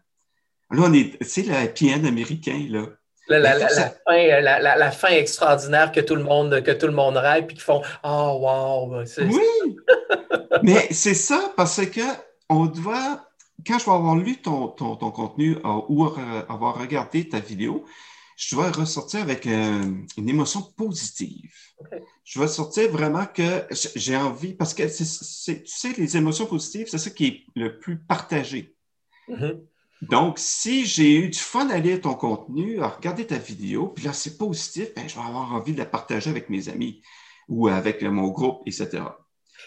Là 0.69 0.83
on 0.85 0.93
est, 0.93 1.17
c'est 1.23 1.43
le 1.43 1.55
happy 1.55 1.91
end 1.91 2.05
américain 2.05 2.67
là. 2.69 2.85
La, 3.29 3.39
la, 3.39 3.57
la, 3.57 3.67
fin, 3.67 4.77
la, 4.77 4.91
fin, 4.91 5.09
extraordinaire 5.09 5.91
que 5.91 5.99
tout 5.99 6.15
le 6.15 6.23
monde, 6.23 6.63
que 6.63 6.71
tout 6.71 6.85
le 6.87 6.93
monde 6.93 7.17
rêve, 7.17 7.45
puis 7.45 7.55
qu'ils 7.55 7.63
font 7.63 7.81
Oh 8.01 8.37
wow! 8.39 9.03
Oui! 9.17 9.77
Mais 10.63 10.87
c'est 10.91 11.13
ça, 11.13 11.51
parce 11.57 11.85
que 11.87 11.99
on 12.49 12.65
doit, 12.65 13.27
quand 13.65 13.79
je 13.79 13.85
vais 13.85 13.91
avoir 13.91 14.15
lu 14.15 14.41
ton, 14.41 14.67
ton, 14.69 14.95
contenu 15.11 15.57
euh, 15.57 15.81
ou 15.89 16.05
euh, 16.05 16.45
avoir 16.49 16.79
regardé 16.79 17.27
ta 17.27 17.39
vidéo, 17.39 17.85
je 18.37 18.55
dois 18.55 18.71
ressortir 18.71 19.21
avec 19.21 19.47
une 19.47 20.05
émotion 20.15 20.61
positive. 20.61 21.51
Je 22.23 22.39
vais 22.39 22.47
sortir 22.47 22.91
vraiment 22.91 23.25
que 23.25 23.65
j'ai 23.95 24.15
envie, 24.15 24.53
parce 24.53 24.75
que 24.75 24.83
tu 24.83 25.65
sais, 25.65 25.93
les 25.97 26.17
émotions 26.17 26.45
positives, 26.45 26.87
c'est 26.87 26.99
ça 26.99 27.09
qui 27.09 27.25
est 27.25 27.45
le 27.55 27.79
plus 27.79 27.97
partagé. 27.97 28.75
Mm-hmm. 29.27 29.59
Donc, 30.03 30.37
si 30.37 30.85
j'ai 30.85 31.15
eu 31.15 31.29
du 31.29 31.39
fun 31.39 31.67
à 31.69 31.79
lire 31.79 32.01
ton 32.01 32.13
contenu, 32.13 32.79
à 32.79 32.89
regarder 32.89 33.25
ta 33.25 33.37
vidéo, 33.37 33.87
puis 33.87 34.05
là, 34.05 34.13
c'est 34.13 34.37
positif, 34.37 34.93
ben, 34.95 35.09
je 35.09 35.15
vais 35.15 35.25
avoir 35.25 35.53
envie 35.53 35.73
de 35.73 35.79
la 35.79 35.85
partager 35.85 36.29
avec 36.29 36.49
mes 36.49 36.69
amis 36.69 37.01
ou 37.47 37.67
avec 37.67 38.03
mon 38.03 38.27
groupe, 38.27 38.61
etc. 38.67 39.03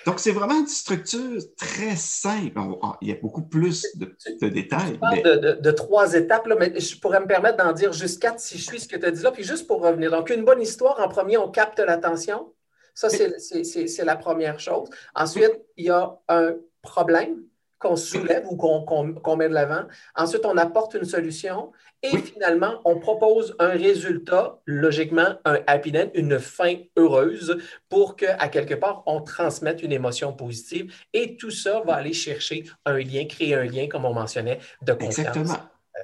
Donc, 0.06 0.18
c'est 0.18 0.32
vraiment 0.32 0.58
une 0.60 0.66
structure 0.66 1.40
très 1.56 1.96
simple. 1.96 2.58
il 3.00 3.08
y 3.08 3.12
a 3.12 3.16
beaucoup 3.16 3.42
plus 3.42 3.86
de, 3.96 4.48
détails. 4.48 4.98
Tu 5.12 5.22
de, 5.22 5.70
trois 5.70 6.14
étapes, 6.14 6.48
mais 6.58 6.78
je 6.78 6.98
pourrais 6.98 7.20
me 7.20 7.26
permettre 7.26 7.56
d'en 7.58 7.72
dire 7.72 7.92
juste 7.92 8.20
quatre 8.20 8.40
si 8.40 8.58
je 8.58 8.64
suis 8.64 8.80
ce 8.80 8.88
que 8.88 8.96
tu 8.96 9.04
as 9.04 9.10
dit 9.10 9.22
là. 9.22 9.30
Puis 9.30 9.44
juste 9.44 9.66
pour 9.66 9.82
revenir. 9.82 10.10
Donc, 10.10 10.30
une 10.30 10.44
bonne 10.44 10.62
histoire, 10.62 11.00
en 11.00 11.08
premier, 11.08 11.36
on 11.36 11.50
capte 11.50 11.78
l'attention. 11.78 12.52
Ça, 12.94 13.08
c'est 13.08 14.04
la 14.04 14.16
première 14.16 14.58
chose. 14.60 14.88
Ensuite, 15.14 15.60
il 15.76 15.86
y 15.86 15.90
a 15.90 16.18
un 16.28 16.54
problème 16.82 17.42
qu'on 17.80 17.96
soulève 17.96 18.46
ou 18.48 18.56
qu'on 18.56 19.36
met 19.36 19.48
de 19.48 19.54
l'avant. 19.54 19.84
Ensuite, 20.14 20.44
on 20.44 20.56
apporte 20.56 20.94
une 20.94 21.06
solution 21.06 21.72
et 22.02 22.16
finalement, 22.18 22.80
on 22.84 22.98
propose 22.98 23.56
un 23.58 23.70
résultat, 23.70 24.60
logiquement, 24.66 25.34
un 25.44 25.58
happy 25.66 25.92
end, 25.96 26.10
une 26.14 26.38
fin 26.38 26.76
heureuse 26.96 27.58
pour 27.88 28.16
qu'à 28.16 28.48
quelque 28.48 28.74
part, 28.74 29.02
on 29.06 29.22
transmette 29.22 29.82
une 29.82 29.92
émotion 29.92 30.32
positive. 30.32 30.94
Et 31.12 31.36
tout 31.36 31.50
ça 31.50 31.80
va 31.80 31.94
aller 31.94 32.12
chercher 32.12 32.64
un 32.84 32.98
lien, 32.98 33.24
créer 33.24 33.54
un 33.54 33.64
lien, 33.64 33.88
comme 33.88 34.04
on 34.04 34.14
mentionnait, 34.14 34.60
de 34.82 34.92
confiance. 34.92 35.18
Exactement. 35.18 35.58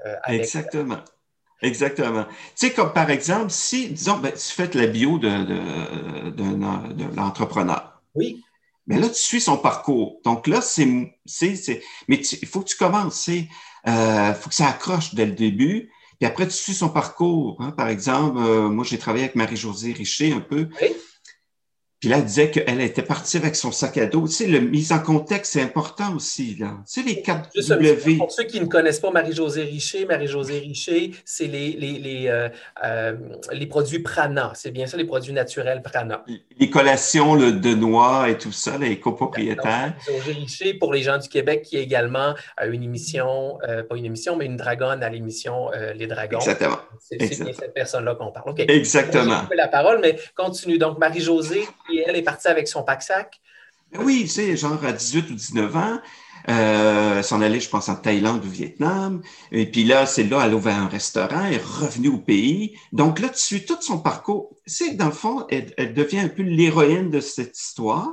Euh, 0.07 0.17
Exactement. 0.29 0.99
Exactement. 1.63 2.25
Tu 2.25 2.69
sais, 2.69 2.73
comme 2.73 2.93
par 2.93 3.11
exemple, 3.11 3.51
si, 3.51 3.89
disons, 3.91 4.19
ben, 4.19 4.33
tu 4.33 4.53
fais 4.53 4.69
la 4.75 4.87
bio 4.87 5.19
de, 5.19 5.29
de, 6.31 6.93
de 6.93 7.17
l'entrepreneur. 7.17 8.03
Oui. 8.15 8.43
Mais 8.87 8.99
là, 9.01 9.09
tu 9.09 9.21
suis 9.21 9.41
son 9.41 9.57
parcours. 9.57 10.21
Donc 10.25 10.47
là, 10.47 10.61
c'est. 10.61 10.87
Mais 10.87 11.13
il 12.09 12.49
faut 12.49 12.61
que 12.61 12.69
tu 12.69 12.77
commences. 12.77 13.27
Il 13.27 13.49
euh, 13.89 14.35
faut 14.35 14.49
que 14.49 14.55
ça 14.55 14.69
accroche 14.69 15.15
dès 15.15 15.27
le 15.27 15.33
début. 15.33 15.91
Puis 16.19 16.27
après, 16.27 16.47
tu 16.47 16.55
suis 16.55 16.75
son 16.75 16.89
parcours. 16.89 17.57
Hein. 17.61 17.73
Par 17.73 17.89
exemple, 17.89 18.39
euh, 18.39 18.69
moi, 18.69 18.85
j'ai 18.85 18.99
travaillé 18.99 19.25
avec 19.25 19.37
Marie-Josée 19.37 19.93
Richer 19.93 20.33
un 20.33 20.41
peu. 20.41 20.69
Puis 22.07 22.13
là, 22.13 22.19
elle 22.19 22.25
disait 22.27 22.53
qu'elle 22.53 22.81
était 22.83 23.03
partie 23.03 23.37
avec 23.37 23.57
son 23.57 23.73
sac 23.73 23.99
à 23.99 24.07
dos. 24.07 24.29
Tu 24.29 24.35
sais, 24.35 24.47
le 24.47 24.61
mise 24.61 24.93
en 24.93 25.01
contexte, 25.01 25.55
c'est 25.55 25.61
important 25.61 26.15
aussi. 26.15 26.55
Là. 26.55 26.69
Tu 26.87 27.03
sais, 27.03 27.03
les 27.03 27.21
4 27.21 27.51
Juste 27.53 27.73
un 27.73 27.79
petit 27.79 27.95
peu 27.95 27.97
W. 27.97 28.17
pour 28.19 28.31
ceux 28.31 28.45
qui 28.45 28.61
ne 28.61 28.67
connaissent 28.67 29.01
pas 29.01 29.11
Marie-Josée 29.11 29.65
Richer, 29.65 30.07
Marie-Josée 30.07 30.61
Richer, 30.61 31.11
c'est 31.25 31.49
les, 31.49 31.73
les, 31.73 31.99
les, 31.99 32.29
euh, 32.29 32.49
euh, 32.85 33.17
les 33.51 33.67
produits 33.67 33.99
Prana. 33.99 34.53
C'est 34.55 34.71
bien 34.71 34.87
ça, 34.87 34.97
les 34.97 35.05
produits 35.05 35.33
naturels 35.33 35.83
Prana. 35.83 36.25
Les 36.61 36.71
collations 36.71 37.35
le, 37.35 37.51
de 37.51 37.75
noix 37.75 38.31
et 38.31 38.39
tout 38.39 38.53
ça, 38.53 38.79
les 38.79 39.01
copropriétaires. 39.01 39.97
Marie-Josée 40.07 40.33
Richer, 40.39 40.75
pour 40.75 40.93
les 40.93 41.03
gens 41.03 41.19
du 41.19 41.29
Québec, 41.29 41.63
qui 41.63 41.77
a 41.77 41.81
également 41.81 42.37
euh, 42.63 42.71
une 42.71 42.85
émission, 42.85 43.59
euh, 43.69 43.83
pas 43.83 43.97
une 43.97 44.05
émission, 44.05 44.37
mais 44.37 44.47
une 44.47 44.57
dragonne 44.57 45.03
à 45.03 45.09
l'émission 45.09 45.71
Les 45.97 46.07
Dragons. 46.07 46.39
Exactement. 46.39 46.79
C'est 47.01 47.17
bien 47.17 47.53
cette 47.53 47.75
personne-là 47.75 48.15
qu'on 48.15 48.31
parle. 48.31 48.55
Exactement. 48.59 49.25
J'ai 49.25 49.41
coupé 49.41 49.57
la 49.57 49.67
parole, 49.67 49.99
mais 50.01 50.17
continue. 50.37 50.79
Donc, 50.79 51.01
Marie-Josée, 51.01 51.67
qui, 51.89 51.96
elle, 52.07 52.17
est 52.17 52.23
partie 52.23 52.49
avec 52.49 52.69
son 52.69 52.83
pack-sac. 52.83 53.41
Ben 53.93 54.03
Oui, 54.03 54.23
tu 54.23 54.29
sais, 54.29 54.57
genre 54.57 54.85
à 54.85 54.93
18 54.93 55.31
ou 55.31 55.35
19 55.35 55.77
ans, 55.77 55.99
euh, 56.49 57.23
s'en 57.23 57.41
allait, 57.41 57.59
je 57.59 57.69
pense, 57.69 57.89
en 57.89 57.97
Thaïlande 57.97 58.45
ou 58.45 58.49
Vietnam. 58.49 59.23
Et 59.51 59.67
puis 59.67 59.85
là, 59.85 60.07
c'est 60.07 60.25
là, 60.25 60.43
elle 60.45 60.53
a 60.53 60.57
ouvert 60.57 60.77
un 60.77 60.87
restaurant, 60.87 61.45
elle 61.45 61.55
est 61.55 61.65
revenue 61.65 62.09
au 62.09 62.19
pays. 62.19 62.79
Donc 62.93 63.19
là, 63.19 63.29
tu 63.29 63.41
suis 63.41 63.65
tout 63.65 63.79
son 63.81 63.99
parcours. 63.99 64.57
C'est 64.65 64.95
dans 64.95 65.07
le 65.07 65.13
fond, 65.13 65.47
elle, 65.51 65.95
devient 65.95 66.21
un 66.21 66.29
peu 66.29 66.43
l'héroïne 66.43 67.11
de 67.11 67.21
cette 67.21 67.59
histoire. 67.59 68.11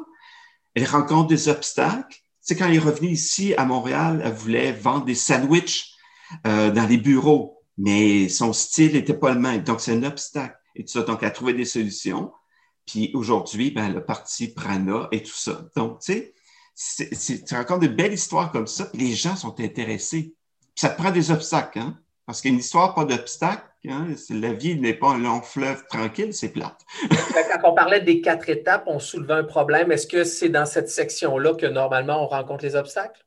Elle 0.73 0.85
rencontre 0.85 1.27
des 1.27 1.47
obstacles. 1.47 2.21
C'est 2.41 2.55
quand 2.55 2.67
elle 2.67 2.75
est 2.75 2.79
revenue 2.79 3.11
ici 3.11 3.53
à 3.55 3.65
Montréal, 3.65 4.21
elle 4.25 4.33
voulait 4.33 4.71
vendre 4.71 5.05
des 5.05 5.15
sandwichs 5.15 5.93
euh, 6.47 6.71
dans 6.71 6.87
les 6.87 6.97
bureaux, 6.97 7.61
mais 7.77 8.27
son 8.27 8.51
style 8.51 8.93
n'était 8.93 9.13
pas 9.13 9.33
le 9.33 9.39
même. 9.39 9.63
Donc, 9.63 9.79
c'est 9.79 9.93
un 9.93 10.03
obstacle. 10.03 10.57
Et 10.75 10.83
tout 10.83 10.91
ça. 10.91 11.01
Donc, 11.03 11.19
elle 11.21 11.27
a 11.27 11.31
trouvé 11.31 11.53
des 11.53 11.65
solutions. 11.65 12.31
Puis 12.85 13.11
aujourd'hui, 13.13 13.71
ben, 13.71 13.93
le 13.93 14.03
parti 14.03 14.53
Prana 14.53 15.07
et 15.11 15.23
tout 15.23 15.35
ça. 15.35 15.65
Donc, 15.75 15.99
tu 16.01 16.33
sais, 16.75 17.43
tu 17.45 17.55
racontes 17.55 17.81
de 17.81 17.87
belles 17.87 18.13
histoires 18.13 18.51
comme 18.51 18.67
ça, 18.67 18.85
puis 18.85 19.01
les 19.01 19.13
gens 19.13 19.35
sont 19.35 19.59
intéressés. 19.59 20.35
Puis 20.59 20.81
ça 20.81 20.89
te 20.89 21.01
prend 21.01 21.11
des 21.11 21.31
obstacles, 21.31 21.79
hein? 21.79 21.97
Parce 22.25 22.41
qu'une 22.41 22.57
histoire, 22.57 22.95
pas 22.95 23.03
d'obstacles, 23.03 23.67
hein? 23.89 24.07
la 24.29 24.53
vie 24.53 24.79
n'est 24.79 24.93
pas 24.93 25.09
un 25.09 25.17
long 25.17 25.41
fleuve 25.41 25.85
tranquille, 25.87 26.33
c'est 26.33 26.49
plate. 26.49 26.79
Quand 27.09 27.71
on 27.71 27.75
parlait 27.75 27.99
des 27.99 28.21
quatre 28.21 28.49
étapes, 28.49 28.85
on 28.87 28.99
soulevait 28.99 29.33
un 29.33 29.43
problème. 29.43 29.91
Est-ce 29.91 30.07
que 30.07 30.23
c'est 30.23 30.49
dans 30.49 30.65
cette 30.65 30.89
section-là 30.89 31.55
que 31.55 31.65
normalement 31.65 32.23
on 32.23 32.27
rencontre 32.27 32.63
les 32.63 32.75
obstacles? 32.75 33.25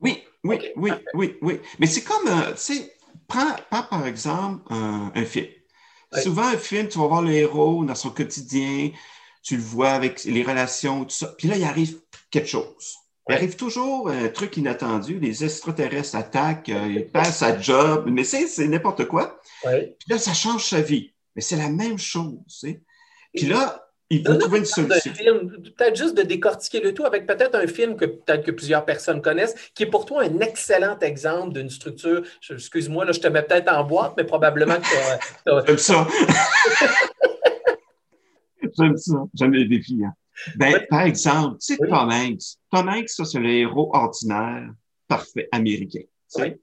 Oui, 0.00 0.22
oui, 0.44 0.60
oui, 0.76 0.90
oui, 1.14 1.36
oui. 1.40 1.60
Mais 1.78 1.86
c'est 1.86 2.02
comme, 2.02 2.28
euh, 2.28 2.50
tu 2.50 2.74
sais, 2.74 2.94
prends, 3.26 3.56
prends 3.70 3.84
par 3.84 4.06
exemple 4.06 4.62
un, 4.68 5.10
un 5.14 5.24
film. 5.24 5.46
Souvent, 6.22 6.46
un 6.48 6.56
film, 6.56 6.88
tu 6.88 6.98
vas 6.98 7.06
voir 7.06 7.22
le 7.22 7.32
héros 7.32 7.84
dans 7.84 7.94
son 7.94 8.10
quotidien, 8.10 8.90
tu 9.42 9.56
le 9.56 9.62
vois 9.62 9.90
avec 9.90 10.24
les 10.24 10.42
relations, 10.42 11.04
tout 11.04 11.14
ça. 11.14 11.34
Puis 11.38 11.48
là, 11.48 11.56
il 11.56 11.64
arrive 11.64 11.98
quelque 12.30 12.48
chose. 12.48 12.94
Il 13.28 13.32
Ouais. 13.32 13.36
arrive 13.38 13.56
toujours 13.56 14.10
un 14.10 14.28
truc 14.28 14.56
inattendu, 14.58 15.18
les 15.18 15.44
extraterrestres 15.44 16.14
attaquent, 16.16 16.68
euh, 16.68 16.88
il 16.92 17.06
perd 17.10 17.32
sa 17.32 17.58
job, 17.58 18.06
mais 18.10 18.22
c'est 18.22 18.68
n'importe 18.68 19.06
quoi. 19.06 19.40
Puis 19.98 20.08
là, 20.08 20.18
ça 20.18 20.34
change 20.34 20.66
sa 20.66 20.82
vie. 20.82 21.14
Mais 21.34 21.42
c'est 21.42 21.56
la 21.56 21.70
même 21.70 21.98
chose. 21.98 22.64
Puis 23.34 23.46
là, 23.46 23.80
il 24.16 24.26
faut 24.26 24.34
trouver 24.36 24.58
une 24.58 24.64
solution. 24.64 25.12
peut-être 25.76 25.96
juste 25.96 26.16
de 26.16 26.22
décortiquer 26.22 26.80
le 26.80 26.92
tout 26.94 27.04
avec 27.04 27.26
peut-être 27.26 27.54
un 27.54 27.66
film 27.66 27.96
que 27.96 28.04
peut-être 28.06 28.44
que 28.44 28.50
plusieurs 28.50 28.84
personnes 28.84 29.20
connaissent, 29.22 29.54
qui 29.74 29.82
est 29.84 29.86
pour 29.86 30.04
toi 30.06 30.22
un 30.24 30.40
excellent 30.40 30.98
exemple 31.00 31.52
d'une 31.54 31.70
structure. 31.70 32.22
Excuse-moi, 32.50 33.04
là, 33.04 33.12
je 33.12 33.20
te 33.20 33.28
mets 33.28 33.42
peut-être 33.42 33.72
en 33.72 33.84
boîte, 33.84 34.14
mais 34.16 34.24
probablement 34.24 34.76
que 34.76 34.82
t'as- 35.44 35.64
J'aime 35.66 35.78
ça. 35.78 36.06
J'aime 38.78 38.96
ça. 38.96 39.16
J'aime 39.34 39.52
les 39.52 39.66
défis. 39.66 40.02
hein. 40.04 40.12
Ben, 40.56 40.74
Oui. 40.74 40.80
par 40.90 41.02
exemple, 41.02 41.58
tu 41.60 41.74
sais, 41.74 41.76
Oui. 41.80 41.88
Tom 41.88 42.10
Hanks. 42.10 42.42
Tom 42.70 42.88
Hanks, 42.88 43.08
ça, 43.08 43.24
c'est 43.24 43.38
le 43.38 43.50
héros 43.50 43.90
ordinaire, 43.94 44.68
parfait, 45.06 45.48
américain. 45.52 46.00
tu 46.02 46.06
sais. 46.28 46.42
Oui. 46.42 46.60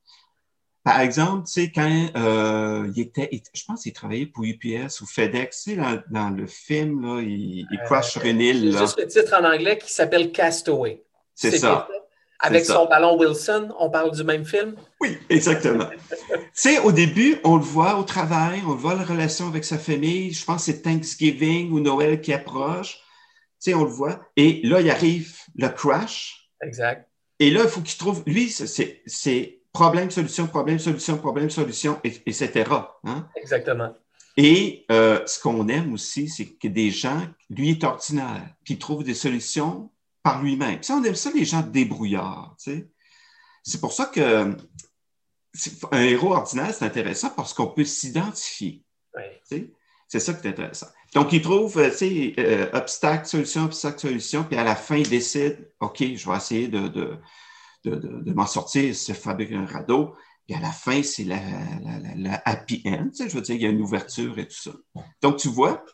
Par 0.84 1.00
exemple, 1.02 1.46
tu 1.46 1.54
sais, 1.54 1.72
quand 1.72 2.08
euh, 2.16 2.92
il 2.96 3.02
était, 3.02 3.30
il- 3.32 3.42
je 3.54 3.64
pense 3.66 3.84
qu'il 3.84 3.94
travaillait 3.94 4.26
pour 4.26 4.44
UPS 4.46 5.02
ou 5.02 5.06
FedEx, 5.06 5.64
tu 5.64 5.72
sais, 5.72 5.76
dans, 5.78 6.02
dans 6.10 6.30
le 6.32 6.48
film, 6.48 7.02
là, 7.06 7.22
il, 7.22 7.68
il 7.72 7.80
Euh, 7.80 7.86
crash 7.86 8.12
sur 8.14 8.26
une 8.26 8.42
île, 8.42 8.72
là. 8.72 8.80
juste 8.82 9.00
le 9.00 9.06
titre 9.08 9.36
en 9.40 9.44
anglais 9.46 9.78
qui 9.78 9.92
s'appelle 9.92 10.32
Castaway. 10.32 11.04
C'est 11.36 11.58
ça. 11.58 11.88
Avec 12.44 12.66
ça. 12.66 12.74
son 12.74 12.88
ballon 12.88 13.16
Wilson, 13.20 13.70
on 13.78 13.92
parle 13.92 14.10
du 14.16 14.24
même 14.24 14.44
film? 14.46 14.76
Oui, 15.00 15.16
exactement. 15.30 15.88
tu 16.10 16.40
sais, 16.56 16.80
au 16.80 16.92
début, 16.92 17.38
on 17.44 17.58
le 17.58 17.62
voit 17.64 17.98
au 18.00 18.04
travail, 18.04 18.62
on 18.66 18.72
le 18.72 18.78
voit 18.78 18.96
la 18.96 19.04
relation 19.04 19.48
avec 19.48 19.64
sa 19.64 19.78
famille. 19.78 20.34
Je 20.34 20.44
pense 20.44 20.66
que 20.66 20.72
c'est 20.72 20.82
Thanksgiving 20.82 21.72
ou 21.72 21.80
Noël 21.80 22.20
qui 22.20 22.34
approche. 22.34 22.94
Tu 22.96 23.70
sais, 23.70 23.74
on 23.76 23.84
le 23.84 23.92
voit. 23.92 24.20
Et 24.36 24.62
là, 24.64 24.82
il 24.82 24.90
arrive 24.90 25.38
le 25.56 25.68
crash. 25.70 26.50
Exact. 26.64 27.08
Et 27.38 27.52
là, 27.52 27.62
il 27.64 27.70
faut 27.70 27.82
qu'il 27.82 27.98
trouve, 28.00 28.24
lui, 28.26 28.50
c'est 28.50 29.61
problème, 29.74 30.12
solution, 30.12 30.48
problème, 30.48 30.80
solution, 30.80 31.18
problème, 31.18 31.50
solution, 31.50 32.00
et- 32.04 32.22
etc. 32.26 32.70
Hein? 33.04 33.28
Exactement. 33.36 33.94
Et 34.38 34.86
euh, 34.92 35.20
ce 35.26 35.40
qu'on 35.40 35.68
aime 35.68 35.94
aussi, 35.94 36.28
c'est 36.30 36.46
que 36.54 36.68
des 36.68 36.90
gens, 36.92 37.22
lui 37.50 37.72
est 37.72 37.84
ordinaire, 37.84 38.48
puis 38.64 38.76
il 38.76 38.80
trouve 38.80 39.04
des 39.04 39.14
solutions 39.14 39.92
par 40.24 40.42
lui-même. 40.42 40.82
Ça, 40.84 40.96
on 40.96 41.04
aime 41.04 41.16
ça, 41.16 41.32
les 41.32 41.46
gens 41.46 41.62
débrouillards. 41.62 42.56
tu 42.62 42.72
sais. 42.72 42.88
C'est 43.64 43.80
pour 43.82 43.92
ça 43.94 44.06
que 44.06 44.56
un 45.92 46.02
héros 46.02 46.34
ordinaire, 46.34 46.74
c'est 46.74 46.86
intéressant 46.86 47.30
parce 47.32 47.54
qu'on 47.54 47.68
peut 47.68 47.84
s'identifier. 47.84 48.84
Tu 49.16 49.58
sais. 49.58 49.74
C'est 50.08 50.20
ça 50.20 50.34
qui 50.34 50.48
est 50.48 50.52
intéressant. 50.52 50.88
Donc, 51.14 51.32
il 51.34 51.42
trouve, 51.42 51.78
euh, 51.78 51.90
tu 51.90 51.98
sais, 51.98 52.34
euh, 52.40 52.70
obstacle, 52.74 53.26
solution, 53.28 53.66
obstacle, 53.66 54.00
solution, 54.00 54.44
puis 54.44 54.58
à 54.58 54.64
la 54.64 54.76
fin, 54.76 54.96
il 54.96 55.10
décide, 55.10 55.72
OK, 55.82 56.00
je 56.00 56.30
vais 56.30 56.38
essayer 56.38 56.68
de, 56.70 56.88
de, 56.88 57.18
de, 57.84 58.34
m'en 58.34 58.46
sortir, 58.46 58.96
se 58.96 59.14
fabriquer 59.14 59.56
un 59.56 59.66
radeau. 59.66 60.16
Puis 60.48 60.56
à 60.56 60.62
la 60.62 60.72
fin, 60.72 61.04
c'est 61.04 61.24
la, 61.24 61.38
la, 61.38 62.00
la, 62.00 62.16
la 62.16 62.42
happy 62.46 62.82
end, 62.86 63.10
tu 63.10 63.24
sais, 63.24 63.30
je 63.30 63.36
veux 63.36 63.42
dire, 63.42 63.56
il 63.56 63.62
y 63.62 63.66
a 63.66 63.70
une 63.70 63.82
ouverture 63.82 64.38
et 64.40 64.48
tout 64.48 64.62
ça. 64.62 64.72
Donc, 65.22 65.38
tu 65.38 65.48
vois, 65.50 65.86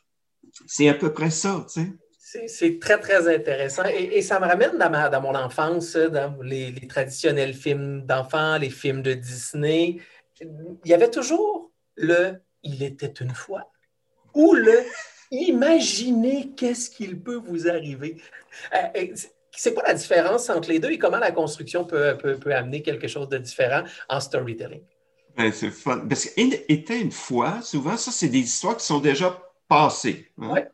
c'est 0.66 0.88
à 0.90 0.94
peu 0.94 1.14
près 1.14 1.30
ça, 1.30 1.66
tu 1.72 1.82
sais. 1.82 2.48
C'est- 2.48 2.80
très, 2.80 3.00
très 3.00 3.34
intéressant. 3.34 3.86
Et, 3.86 4.18
et 4.18 4.22
ça 4.22 4.40
me 4.40 4.46
ramène 4.46 4.78
dans, 4.78 4.90
ma- 4.90 5.10
dans 5.10 5.22
mon 5.22 5.34
enfance, 5.34 5.96
dans 5.96 6.38
les, 6.42 6.72
les 6.72 6.88
traditionnels 6.88 7.54
films 7.54 8.06
d'enfants, 8.06 8.58
les 8.58 8.70
films 8.70 9.02
de 9.02 9.14
Disney. 9.14 10.00
Il 10.42 10.78
y 10.86 10.94
avait 10.94 11.10
toujours 11.10 11.72
le 11.96 12.42
Il 12.64 12.84
était 12.84 13.14
une 13.22 13.34
fois 13.34 13.72
ou 14.34 14.54
le 14.54 14.84
Imaginez 15.32 16.54
qu'est-ce 16.56 16.90
qu'il 16.90 17.22
peut 17.22 17.36
vous 17.36 17.68
arriver. 17.68 18.22
C'est 19.60 19.74
quoi 19.74 19.84
la 19.88 19.96
différence 19.96 20.50
entre 20.50 20.70
les 20.70 20.80
deux 20.80 20.92
et 20.92 21.00
comment 21.00 21.18
la 21.18 21.32
construction 21.32 21.84
peut, 21.84 22.16
peut, 22.18 22.38
peut 22.38 22.54
amener 22.54 22.84
quelque 22.84 23.08
chose 23.08 23.28
de 23.28 23.40
différent 23.40 23.84
en 24.08 24.20
storytelling? 24.20 24.84
Ben, 25.36 25.52
c'est 25.52 25.72
fun. 25.72 26.06
Parce 26.08 26.26
qu'il 26.26 26.54
était 26.70 27.00
une 27.02 27.12
fois, 27.12 27.62
souvent, 27.62 27.98
ça, 27.98 28.12
c'est 28.12 28.30
des 28.30 28.40
histoires 28.40 28.78
qui 28.78 28.86
sont 28.86 29.00
déjà 29.00 29.42
passées. 29.68 30.32
hein? 30.40 30.52
Ouais. 30.52 30.68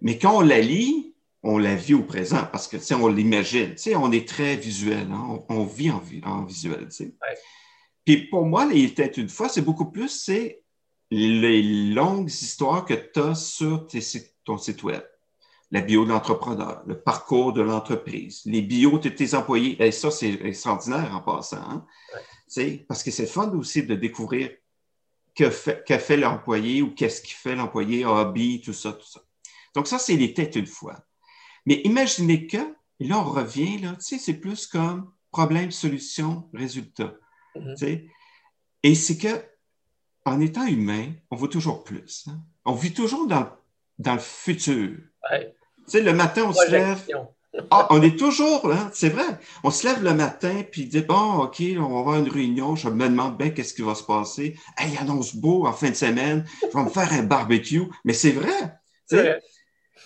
Mais 0.00 0.18
quand 0.18 0.38
on 0.38 0.40
la 0.40 0.60
lit, 0.60 1.14
on 1.42 1.58
la 1.58 1.74
vit 1.74 1.94
au 1.94 2.02
présent 2.04 2.48
parce 2.50 2.68
que, 2.68 2.76
tu 2.76 2.84
sais, 2.84 2.94
on 2.94 3.08
l'imagine. 3.08 3.70
Tu 3.72 3.78
sais, 3.78 3.96
on 3.96 4.12
est 4.12 4.26
très 4.26 4.56
visuel. 4.56 5.08
hein? 5.10 5.42
On, 5.48 5.56
on 5.56 5.64
vit 5.64 5.90
en, 5.90 5.98
vi- 5.98 6.24
en 6.24 6.44
visuel, 6.44 6.86
tu 6.88 6.90
sais. 6.90 7.04
Ouais. 7.04 7.36
Puis 8.04 8.28
pour 8.28 8.44
moi, 8.44 8.66
les 8.66 8.82
était 8.84 9.06
une 9.06 9.28
fois, 9.28 9.48
c'est 9.48 9.62
beaucoup 9.62 9.90
plus, 9.90 10.08
c'est 10.08 10.62
les 11.10 11.62
longues 11.92 12.28
histoires 12.30 12.84
que 12.84 12.94
tu 12.94 13.20
as 13.20 13.34
sur 13.34 13.86
tes 13.86 14.00
ton 14.44 14.58
site 14.58 14.82
web. 14.82 15.02
La 15.70 15.80
bio 15.80 16.04
de 16.04 16.10
l'entrepreneur, 16.10 16.82
le 16.86 17.00
parcours 17.00 17.52
de 17.52 17.60
l'entreprise, 17.62 18.42
les 18.44 18.62
bios 18.62 18.98
de 18.98 19.08
tes 19.08 19.34
employés. 19.34 19.82
Et 19.82 19.90
ça, 19.92 20.10
c'est 20.10 20.32
extraordinaire 20.44 21.12
en 21.14 21.20
passant. 21.20 21.56
hein. 21.58 21.86
Ouais. 22.56 22.84
Parce 22.86 23.02
que 23.02 23.10
c'est 23.10 23.26
fun 23.26 23.50
aussi 23.52 23.82
de 23.82 23.94
découvrir 23.96 24.50
que 25.34 25.50
fait, 25.50 25.82
que 25.84 25.98
fait 25.98 26.16
l'employé 26.16 26.80
ou 26.82 26.94
qu'est-ce 26.94 27.20
qu'il 27.22 27.34
fait 27.34 27.56
l'employé, 27.56 28.04
hobby, 28.04 28.60
tout 28.60 28.72
ça, 28.72 28.92
tout 28.92 29.06
ça. 29.06 29.20
Donc 29.74 29.88
ça, 29.88 29.98
c'est 29.98 30.16
les 30.16 30.32
têtes 30.32 30.54
une 30.54 30.66
fois. 30.66 30.96
Mais 31.66 31.80
imaginez 31.84 32.46
que, 32.46 32.58
et 33.00 33.08
là, 33.08 33.18
on 33.18 33.24
revient, 33.24 33.78
là, 33.78 33.96
c'est 33.98 34.34
plus 34.34 34.68
comme 34.68 35.10
problème, 35.32 35.72
solution, 35.72 36.48
résultat. 36.54 37.14
Mhm. 37.56 37.76
Sais. 37.76 38.06
Et 38.84 38.94
c'est 38.94 39.18
que, 39.18 39.44
en 40.24 40.40
étant 40.40 40.66
humain, 40.66 41.12
on 41.32 41.36
voit 41.36 41.48
toujours 41.48 41.82
plus. 41.82 42.26
hein. 42.28 42.40
On 42.64 42.74
vit 42.74 42.92
toujours 42.94 43.26
dans, 43.26 43.50
dans 43.98 44.14
le 44.14 44.20
futur. 44.20 44.98
Ouais. 45.30 45.54
Tu 45.84 45.90
sais, 45.90 46.00
le 46.00 46.12
matin, 46.12 46.44
on 46.48 46.52
se 46.52 46.70
lève, 46.70 47.02
ah, 47.70 47.86
on 47.90 48.02
est 48.02 48.18
toujours 48.18 48.66
là, 48.68 48.90
c'est 48.92 49.10
vrai. 49.10 49.38
On 49.62 49.70
se 49.70 49.86
lève 49.86 50.02
le 50.02 50.14
matin 50.14 50.62
puis 50.70 50.86
dit 50.86 51.02
bon, 51.02 51.44
ok, 51.44 51.62
on 51.78 51.88
va 51.88 51.98
avoir 52.00 52.16
une 52.16 52.28
réunion. 52.28 52.76
Je 52.76 52.88
me 52.88 53.08
demande 53.08 53.36
bien 53.36 53.50
qu'est-ce 53.50 53.74
qui 53.74 53.82
va 53.82 53.94
se 53.94 54.02
passer. 54.02 54.56
Hey, 54.76 54.92
il 54.92 54.98
annonce 54.98 55.36
beau 55.36 55.66
en 55.66 55.72
fin 55.72 55.90
de 55.90 55.94
semaine. 55.94 56.44
Je 56.62 56.76
vais 56.76 56.84
me 56.84 56.90
faire 56.90 57.12
un 57.12 57.22
barbecue. 57.22 57.84
Mais 58.04 58.12
vrai. 58.12 58.74
C'est 59.06 59.16
vrai. 59.16 59.42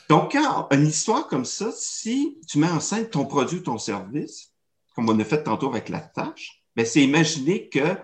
Donc, 0.09 0.33
quand 0.33 0.69
une 0.71 0.87
histoire 0.87 1.27
comme 1.29 1.45
ça, 1.45 1.71
si 1.75 2.39
tu 2.49 2.59
mets 2.59 2.69
en 2.69 2.81
scène 2.81 3.09
ton 3.09 3.27
produit 3.27 3.59
ou 3.59 3.63
ton 3.63 3.79
service, 3.79 4.53
comme 4.95 5.09
on 5.09 5.21
a 5.21 5.25
fait 5.25 5.43
tantôt 5.43 5.69
avec 5.69 5.89
la 5.89 6.01
tâche, 6.01 6.63
ben, 6.75 6.87
c'est 6.87 7.03
imaginer 7.03 7.69
que 7.69 7.97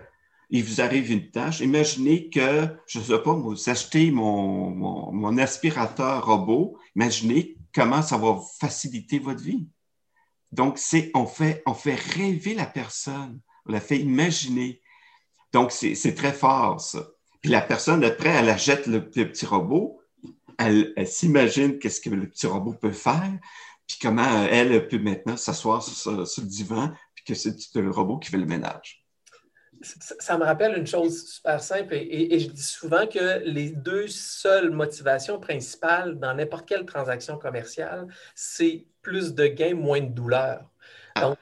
il 0.49 0.63
vous 0.63 0.81
arrive 0.81 1.11
une 1.11 1.29
tâche. 1.31 1.59
Imaginez 1.59 2.29
que, 2.29 2.67
je 2.87 2.99
ne 2.99 3.03
sais 3.03 3.19
pas, 3.19 3.33
vous 3.33 3.69
achetez 3.69 4.11
mon, 4.11 5.37
aspirateur 5.37 6.25
robot. 6.25 6.77
Imaginez 6.95 7.57
comment 7.73 8.01
ça 8.01 8.17
va 8.17 8.39
faciliter 8.59 9.19
votre 9.19 9.41
vie. 9.41 9.67
Donc, 10.51 10.77
c'est, 10.77 11.11
on 11.13 11.25
fait, 11.25 11.61
on 11.65 11.73
fait 11.73 11.95
rêver 11.95 12.53
la 12.53 12.65
personne, 12.65 13.39
on 13.65 13.71
la 13.71 13.81
fait 13.81 13.99
imaginer. 13.99 14.81
Donc, 15.51 15.71
c'est 15.71 16.15
très 16.15 16.33
fort, 16.33 16.79
ça. 16.79 17.07
Puis 17.41 17.51
la 17.51 17.61
personne, 17.61 18.03
après, 18.03 18.29
elle 18.29 18.49
achète 18.49 18.87
le, 18.87 18.97
le 19.15 19.29
petit 19.29 19.45
robot, 19.45 19.99
elle, 20.57 21.07
s'imagine 21.07 21.79
qu'est-ce 21.79 22.01
que 22.01 22.09
le 22.09 22.29
petit 22.29 22.47
robot 22.47 22.73
peut 22.73 22.91
faire, 22.91 23.37
puis 23.87 23.97
comment 24.01 24.45
elle 24.45 24.87
peut 24.87 24.99
maintenant 24.99 25.37
s'asseoir 25.37 25.83
sur, 25.83 26.11
le 26.11 26.47
divan, 26.47 26.91
puis 27.13 27.25
que 27.25 27.33
c'est 27.33 27.55
le 27.75 27.91
robot 27.91 28.17
qui 28.19 28.29
fait 28.29 28.37
le 28.37 28.45
ménage. 28.45 29.04
Ça, 30.19 30.37
me 30.37 30.43
rappelle 30.43 30.77
une 30.77 30.87
chose 30.87 31.25
super 31.27 31.61
simple 31.61 31.93
et, 31.93 32.39
je 32.39 32.49
dis 32.49 32.63
souvent 32.63 33.07
que 33.07 33.43
les 33.45 33.69
deux 33.69 34.07
seules 34.07 34.71
motivations 34.71 35.39
principales 35.39 36.17
dans 36.19 36.33
n'importe 36.33 36.67
quelle 36.67 36.85
transaction 36.85 37.37
commerciale, 37.37 38.07
c'est 38.33 38.85
plus 39.01 39.33
de 39.35 39.47
gains, 39.47 39.75
moins 39.75 40.01
de 40.01 40.09
douleur. 40.09 40.69
Ah. 41.15 41.21
Donc, 41.21 41.37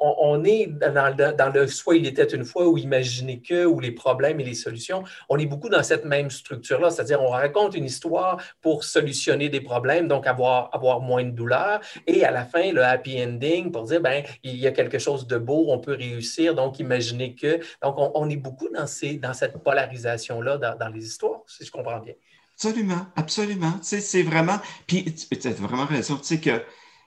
on, 0.00 0.44
est 0.44 0.66
dans 0.66 1.52
le, 1.52 1.66
soit 1.66 1.96
il 1.96 2.06
était 2.06 2.24
une 2.24 2.44
fois 2.44 2.66
ou 2.68 2.78
imaginer 2.78 3.40
que 3.40 3.64
ou 3.64 3.80
les 3.80 3.92
problèmes 3.92 4.40
et 4.40 4.44
les 4.44 4.54
solutions. 4.54 5.04
On 5.28 5.38
est 5.38 5.46
beaucoup 5.46 5.68
dans 5.68 5.82
cette 5.82 6.04
même 6.04 6.30
structure-là, 6.30 6.90
c'est-à-dire 6.90 7.22
on 7.22 7.30
raconte 7.30 7.74
une 7.74 7.84
histoire 7.84 8.40
pour 8.60 8.84
solutionner 8.84 9.48
des 9.48 9.60
problèmes, 9.60 10.08
donc 10.08 10.26
avoir, 10.26 10.74
avoir 10.74 11.00
moins 11.00 11.24
de 11.24 11.30
douleur. 11.30 11.80
Et 12.06 12.24
à 12.24 12.30
la 12.30 12.44
fin, 12.44 12.72
le 12.72 12.84
happy 12.84 13.22
ending 13.22 13.70
pour 13.72 13.84
dire 13.84 14.00
ben 14.00 14.24
il 14.42 14.56
y 14.56 14.66
a 14.66 14.72
quelque 14.72 14.98
chose 14.98 15.26
de 15.26 15.38
beau, 15.38 15.66
on 15.68 15.78
peut 15.78 15.94
réussir, 15.94 16.54
donc 16.54 16.78
imaginer 16.78 17.34
que. 17.34 17.60
Donc 17.82 17.96
on, 17.98 18.28
est 18.30 18.36
beaucoup 18.36 18.68
dans, 18.68 18.86
ces, 18.86 19.16
dans 19.16 19.34
cette 19.34 19.62
polarisation-là 19.62 20.58
dans, 20.58 20.76
dans 20.76 20.88
les 20.88 21.04
histoires, 21.04 21.40
si 21.46 21.64
je 21.64 21.70
comprends 21.70 21.98
bien. 21.98 22.14
Absolument, 22.54 23.06
absolument. 23.14 23.72
Tu 23.88 24.00
c'est 24.00 24.22
vraiment. 24.24 24.58
Puis 24.88 25.04
tu 25.04 25.48
as 25.48 25.52
vraiment 25.52 25.86
raison. 25.86 26.16
Tu 26.16 26.24
sais 26.24 26.40
que 26.40 26.60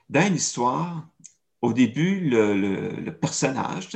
dans 0.08 0.26
une 0.26 0.36
histoire, 0.36 1.06
au 1.62 1.72
début, 1.72 2.28
le, 2.28 3.10
personnage, 3.10 3.88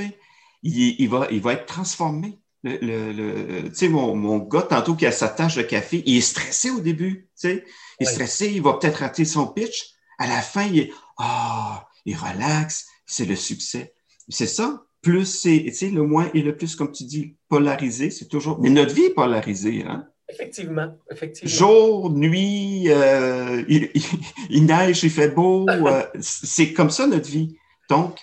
il, 0.62 1.08
va, 1.08 1.28
il 1.30 1.40
va 1.40 1.52
être 1.52 1.66
transformé. 1.66 2.38
Le, 2.62 3.88
mon, 3.88 4.16
mon 4.16 4.38
gars, 4.38 4.62
tantôt 4.62 4.94
qui 4.94 5.06
a 5.06 5.12
sa 5.12 5.28
tâche 5.28 5.56
de 5.56 5.62
café, 5.62 6.02
il 6.06 6.16
est 6.16 6.20
stressé 6.20 6.70
au 6.70 6.80
début. 6.80 7.28
Il 7.44 7.62
est 8.00 8.04
stressé, 8.04 8.50
il 8.50 8.62
va 8.62 8.74
peut-être 8.74 8.96
rater 8.96 9.24
son 9.24 9.46
pitch. 9.48 9.90
À 10.18 10.26
la 10.26 10.40
fin, 10.40 10.64
il 10.64 10.78
est 10.78 10.92
ah, 11.18 11.88
il 12.04 12.16
relaxe, 12.16 12.86
c'est 13.06 13.24
le 13.24 13.36
succès. 13.36 13.94
C'est 14.28 14.46
ça. 14.46 14.82
Plus 15.02 15.24
c'est, 15.24 15.90
le 15.90 16.02
moins 16.02 16.30
et 16.34 16.42
le 16.42 16.56
plus, 16.56 16.74
comme 16.74 16.90
tu 16.90 17.04
dis, 17.04 17.36
polarisé, 17.48 18.10
c'est 18.10 18.26
toujours. 18.26 18.58
Mais 18.60 18.70
notre 18.70 18.94
vie 18.94 19.04
est 19.04 19.14
polarisée, 19.14 19.84
hein? 19.84 20.08
Effectivement, 20.28 20.98
effectivement. 21.10 21.50
Jour, 21.50 22.10
nuit, 22.10 22.86
euh, 22.88 23.64
il, 23.68 24.66
neige, 24.66 25.04
il 25.04 25.10
fait 25.10 25.30
beau. 25.30 25.66
Euh, 25.86 26.02
c'est 26.20 26.72
comme 26.72 26.90
ça 26.90 27.06
notre 27.06 27.28
vie. 27.28 27.56
Donc, 27.88 28.18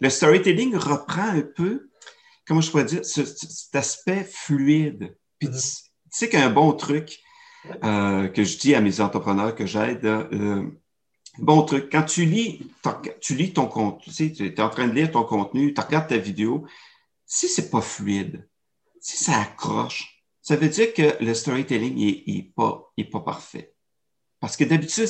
le 0.00 0.10
storytelling 0.10 0.76
reprend 0.76 1.28
un 1.28 1.42
peu, 1.42 1.88
comment 2.46 2.60
je 2.60 2.70
pourrais 2.70 2.84
dire, 2.84 3.04
cet 3.04 3.74
aspect 3.74 4.28
fluide. 4.30 5.16
Puis, 5.38 5.48
tu, 5.48 5.56
sais 6.10 6.28
qu'un 6.28 6.50
bon 6.50 6.72
truc 6.72 7.20
euh, 7.84 8.28
que 8.28 8.44
je 8.44 8.58
dis 8.58 8.74
à 8.74 8.80
mes 8.80 9.00
entrepreneurs 9.00 9.54
que 9.54 9.64
j'aide, 9.64 10.06
bon 11.38 11.62
truc, 11.62 11.88
quand 11.90 12.02
tu 12.02 12.26
lis, 12.26 12.70
tu 13.20 13.34
lis 13.34 13.52
ton 13.52 13.66
contenu, 13.66 14.04
tu 14.04 14.34
sais, 14.34 14.44
es 14.44 14.60
en 14.60 14.68
train 14.68 14.88
de 14.88 14.92
lire 14.92 15.10
ton 15.10 15.24
contenu, 15.24 15.72
tu 15.72 15.80
regardes 15.80 16.08
ta 16.08 16.18
vidéo, 16.18 16.66
si 17.24 17.48
c'est 17.48 17.70
pas 17.70 17.80
fluide, 17.80 18.46
si 19.00 19.16
ça 19.16 19.40
accroche, 19.40 20.15
ça 20.46 20.54
veut 20.54 20.68
dire 20.68 20.94
que 20.94 21.22
le 21.22 21.34
storytelling 21.34 21.96
n'est 21.96 22.52
pas, 22.54 23.20
parfait. 23.24 23.74
Parce 24.38 24.56
que 24.56 24.62
d'habitude, 24.62 25.08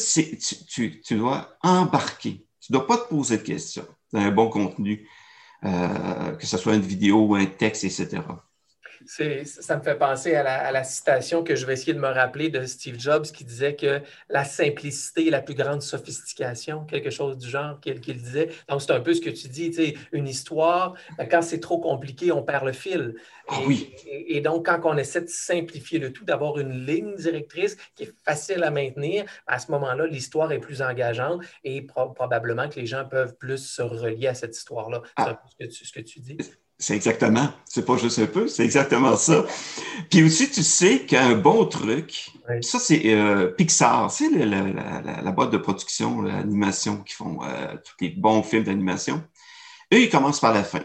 tu, 1.05 1.15
dois 1.15 1.59
embarquer. 1.63 2.47
Tu 2.59 2.73
ne 2.73 2.79
dois 2.79 2.87
pas 2.87 2.97
te 2.97 3.09
poser 3.11 3.37
de 3.37 3.43
questions 3.43 3.87
dans 4.15 4.21
un 4.21 4.31
bon 4.31 4.49
contenu, 4.49 5.07
euh, 5.65 6.33
que 6.37 6.47
ce 6.47 6.57
soit 6.57 6.75
une 6.75 6.81
vidéo 6.81 7.27
ou 7.27 7.35
un 7.35 7.45
texte, 7.45 7.85
etc 7.85 8.23
ça 9.07 9.77
me 9.77 9.83
fait 9.83 9.97
penser 9.97 10.35
à 10.35 10.71
la, 10.71 10.85
citation 10.85 11.43
que 11.43 11.57
je 11.57 11.67
vais 11.67 11.73
essayer 11.73 11.95
de 11.95 11.99
me 11.99 12.09
rappeler 12.09 12.49
de 12.49 12.65
Steve 12.65 12.99
Jobs 12.99 13.25
qui 13.27 13.45
disait 13.45 13.75
que 13.75 14.01
la 14.29 14.45
simplicité 14.45 15.29
est 15.29 15.31
la 15.31 15.41
plus 15.41 15.55
grande 15.55 15.83
sophistication, 15.83 16.85
quelque 16.85 17.11
chose 17.11 17.39
du 17.39 17.49
genre 17.49 17.81
qu'il 17.81 18.01
disait. 18.01 18.49
Donc, 18.69 18.83
c'est 18.83 18.93
un 18.93 19.01
peu 19.01 19.15
ce 19.15 19.21
que 19.21 19.31
tu 19.31 19.49
dis, 19.49 19.71
tu 19.71 19.77
sais, 19.77 19.95
une 20.13 20.29
histoire, 20.29 20.95
ben, 21.19 21.27
quand 21.29 21.43
c'est 21.43 21.61
trop 21.61 21.79
compliqué, 21.79 22.33
on 22.33 22.43
perd 22.43 22.65
le 22.65 22.73
fil. 22.73 23.15
Ah 23.49 23.61
oui. 23.67 23.95
Et, 24.07 24.41
donc, 24.41 24.67
quand 24.67 24.81
on 24.85 24.97
essaie 24.97 25.23
de 25.23 25.29
simplifier 25.29 25.99
le 25.99 26.13
tout, 26.13 26.25
d'avoir 26.25 26.59
une 26.59 26.85
ligne 26.85 27.15
directrice 27.15 27.77
qui 27.95 28.05
est 28.05 28.15
facile 28.25 28.65
à 28.65 28.71
maintenir, 28.71 29.25
à 29.47 29.59
ce 29.59 29.71
moment-là, 29.73 30.07
l'histoire 30.07 30.51
est 30.53 30.59
plus 30.59 30.83
engageante 30.83 31.43
et 31.65 31.83
probablement 31.83 32.69
que 32.69 32.81
les 32.81 32.87
gens 32.87 33.05
peuvent 33.05 33.37
plus 33.37 33.65
se 33.65 33.83
relier 33.83 34.29
à 34.29 34.35
cette 34.35 34.57
histoire-là. 34.57 35.03
C'est 35.05 35.25
ah. 35.25 35.31
un 35.31 35.39
peu 35.59 35.71
ce 35.71 35.93
que 35.93 36.01
tu 36.01 36.21
dis. 36.21 36.39
C'est 36.79 36.95
exactement. 36.95 37.49
C'est 37.65 37.87
pas 37.87 37.97
juste 37.97 38.19
un 38.19 38.27
peu, 38.27 38.49
c'est 38.49 38.65
exactement 38.65 39.17
ça. 39.17 39.47
Puis 40.11 40.23
aussi, 40.23 40.51
tu 40.51 40.63
sais 40.63 41.07
qu'un 41.07 41.35
bon 41.35 41.65
truc, 41.65 42.33
ça 42.61 42.79
c'est 42.79 43.15
euh, 43.15 43.49
Pixar, 43.49 44.11
c'est 44.11 44.29
la, 44.29 45.33
boîte 45.33 45.53
de 45.53 45.57
production, 45.57 46.21
l'animation 46.21 47.03
qui 47.03 47.15
font 47.15 47.43
euh, 47.43 47.77
tous 47.77 47.95
les 48.01 48.11
bons 48.11 48.43
films 48.43 48.65
d'animation. 48.65 49.23
Eux, 49.95 50.03
ils 50.03 50.11
commencent 50.11 50.41
par 50.41 50.53
la 50.53 50.65
fin. 50.65 50.85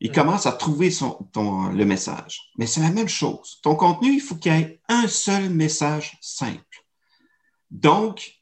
Ils 0.00 0.12
commencent 0.12 0.46
à 0.46 0.52
trouver 0.52 0.90
son, 0.90 1.12
ton, 1.32 1.68
le 1.68 1.84
message. 1.84 2.50
Mais 2.58 2.66
c'est 2.66 2.80
la 2.80 2.90
même 2.90 3.08
chose. 3.08 3.60
Ton 3.62 3.76
contenu, 3.76 4.14
il 4.14 4.20
faut 4.20 4.34
qu'il 4.34 4.52
y 4.52 4.60
ait 4.60 4.80
un 4.88 5.06
seul 5.06 5.48
message 5.48 6.18
simple. 6.20 6.84
Donc, 7.70 8.41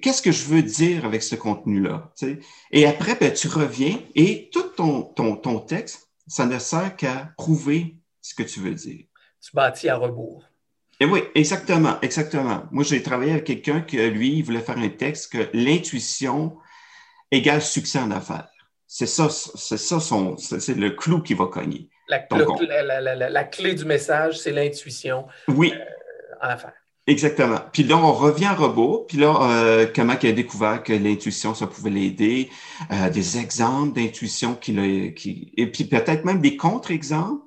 qu'est-ce 0.00 0.22
que 0.22 0.32
je 0.32 0.44
veux 0.44 0.62
dire 0.62 1.04
avec 1.04 1.22
ce 1.22 1.34
contenu-là? 1.34 2.12
Et 2.70 2.86
après, 2.86 3.14
ben, 3.14 3.32
tu 3.32 3.48
reviens 3.48 3.98
et 4.14 4.50
tout 4.52 4.68
ton, 4.76 5.02
ton, 5.02 5.36
ton 5.36 5.60
texte, 5.60 6.10
ça 6.26 6.46
ne 6.46 6.58
sert 6.58 6.96
qu'à 6.96 7.30
prouver 7.36 7.96
ce 8.20 8.34
que 8.34 8.42
tu 8.42 8.60
veux 8.60 8.74
dire. 8.74 9.04
Tu 9.40 9.50
bâtis 9.54 9.88
à 9.88 9.96
rebours. 9.96 10.44
Et 11.00 11.04
oui, 11.04 11.24
exactement, 11.34 12.00
exactement. 12.00 12.64
Moi, 12.70 12.84
j'ai 12.84 13.02
travaillé 13.02 13.32
avec 13.32 13.44
quelqu'un 13.44 13.80
qui, 13.80 13.96
lui, 14.10 14.38
il 14.38 14.42
voulait 14.42 14.60
faire 14.60 14.78
un 14.78 14.88
texte 14.88 15.32
que 15.32 15.48
l'intuition 15.52 16.56
égale 17.30 17.62
succès 17.62 17.98
en 17.98 18.10
affaires. 18.10 18.48
C'est 18.86 19.06
ça, 19.06 19.28
c'est 19.30 19.78
ça 19.78 20.00
son, 20.00 20.36
c'est 20.36 20.76
le 20.76 20.90
clou 20.90 21.22
qui 21.22 21.34
va 21.34 21.46
cogner. 21.46 21.88
La, 22.08 23.30
la, 23.30 23.44
clé 23.44 23.74
du 23.74 23.86
message, 23.86 24.38
c'est 24.38 24.52
l'intuition 24.52 25.26
oui. 25.48 25.72
Euh, 25.74 26.34
en 26.42 26.48
affaires. 26.50 26.81
Exactement. 27.08 27.58
Puis 27.72 27.82
là, 27.82 27.96
on 27.96 28.12
revient 28.12 28.46
à 28.46 28.54
robot. 28.54 29.06
Puis 29.08 29.18
là, 29.18 29.36
euh, 29.42 29.86
comment 29.92 30.14
il 30.22 30.28
a 30.28 30.32
découvert 30.32 30.82
que 30.84 30.92
l'intuition, 30.92 31.54
ça 31.54 31.66
pouvait 31.66 31.90
l'aider. 31.90 32.48
Euh, 32.92 33.10
des 33.10 33.38
exemples 33.38 33.94
d'intuition 33.94 34.54
qu'il 34.54 34.78
a... 34.78 34.84
Et 34.84 35.66
puis 35.66 35.84
peut-être 35.84 36.24
même 36.24 36.40
des 36.40 36.56
contre-exemples. 36.56 37.42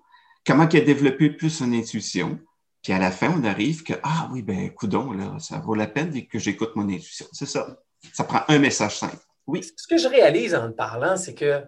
Comment 0.45 0.67
il 0.67 0.77
a 0.77 0.81
développé 0.81 1.29
plus 1.29 1.49
son 1.49 1.71
intuition. 1.73 2.39
Puis 2.83 2.91
à 2.93 2.99
la 2.99 3.11
fin, 3.11 3.33
on 3.35 3.43
arrive 3.45 3.83
que, 3.83 3.93
ah 4.03 4.29
oui, 4.31 4.41
ben, 4.41 4.69
coudon, 4.71 5.11
là, 5.11 5.37
ça 5.39 5.57
vaut 5.57 5.73
la 5.73 5.87
peine 5.87 6.11
que 6.27 6.37
j'écoute 6.37 6.75
mon 6.75 6.87
intuition. 6.89 7.25
C'est 7.31 7.47
ça. 7.47 7.79
Ça 8.13 8.25
prend 8.25 8.41
un 8.47 8.59
message 8.59 8.99
simple. 8.99 9.17
Oui. 9.47 9.63
Ce 9.75 9.87
que 9.87 9.97
je 9.97 10.07
réalise 10.07 10.53
en 10.53 10.71
parlant, 10.71 11.17
c'est 11.17 11.33
que 11.33 11.63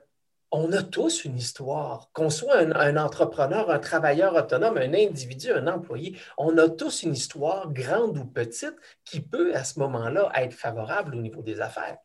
on 0.51 0.71
a 0.71 0.81
tous 0.81 1.25
une 1.25 1.37
histoire. 1.37 2.09
Qu'on 2.13 2.29
soit 2.29 2.57
un, 2.57 2.97
entrepreneur, 2.97 3.69
un 3.69 3.79
travailleur 3.79 4.35
autonome, 4.35 4.77
un 4.77 4.93
individu, 4.93 5.51
un 5.51 5.67
employé, 5.67 6.17
on 6.37 6.57
a 6.57 6.69
tous 6.69 7.03
une 7.03 7.13
histoire, 7.13 7.71
grande 7.71 8.17
ou 8.17 8.25
petite, 8.25 8.75
qui 9.05 9.19
peut 9.19 9.55
à 9.55 9.63
ce 9.63 9.79
moment-là 9.79 10.31
être 10.35 10.53
favorable 10.53 11.15
au 11.15 11.21
niveau 11.21 11.41
des 11.41 11.59
affaires. 11.59 11.97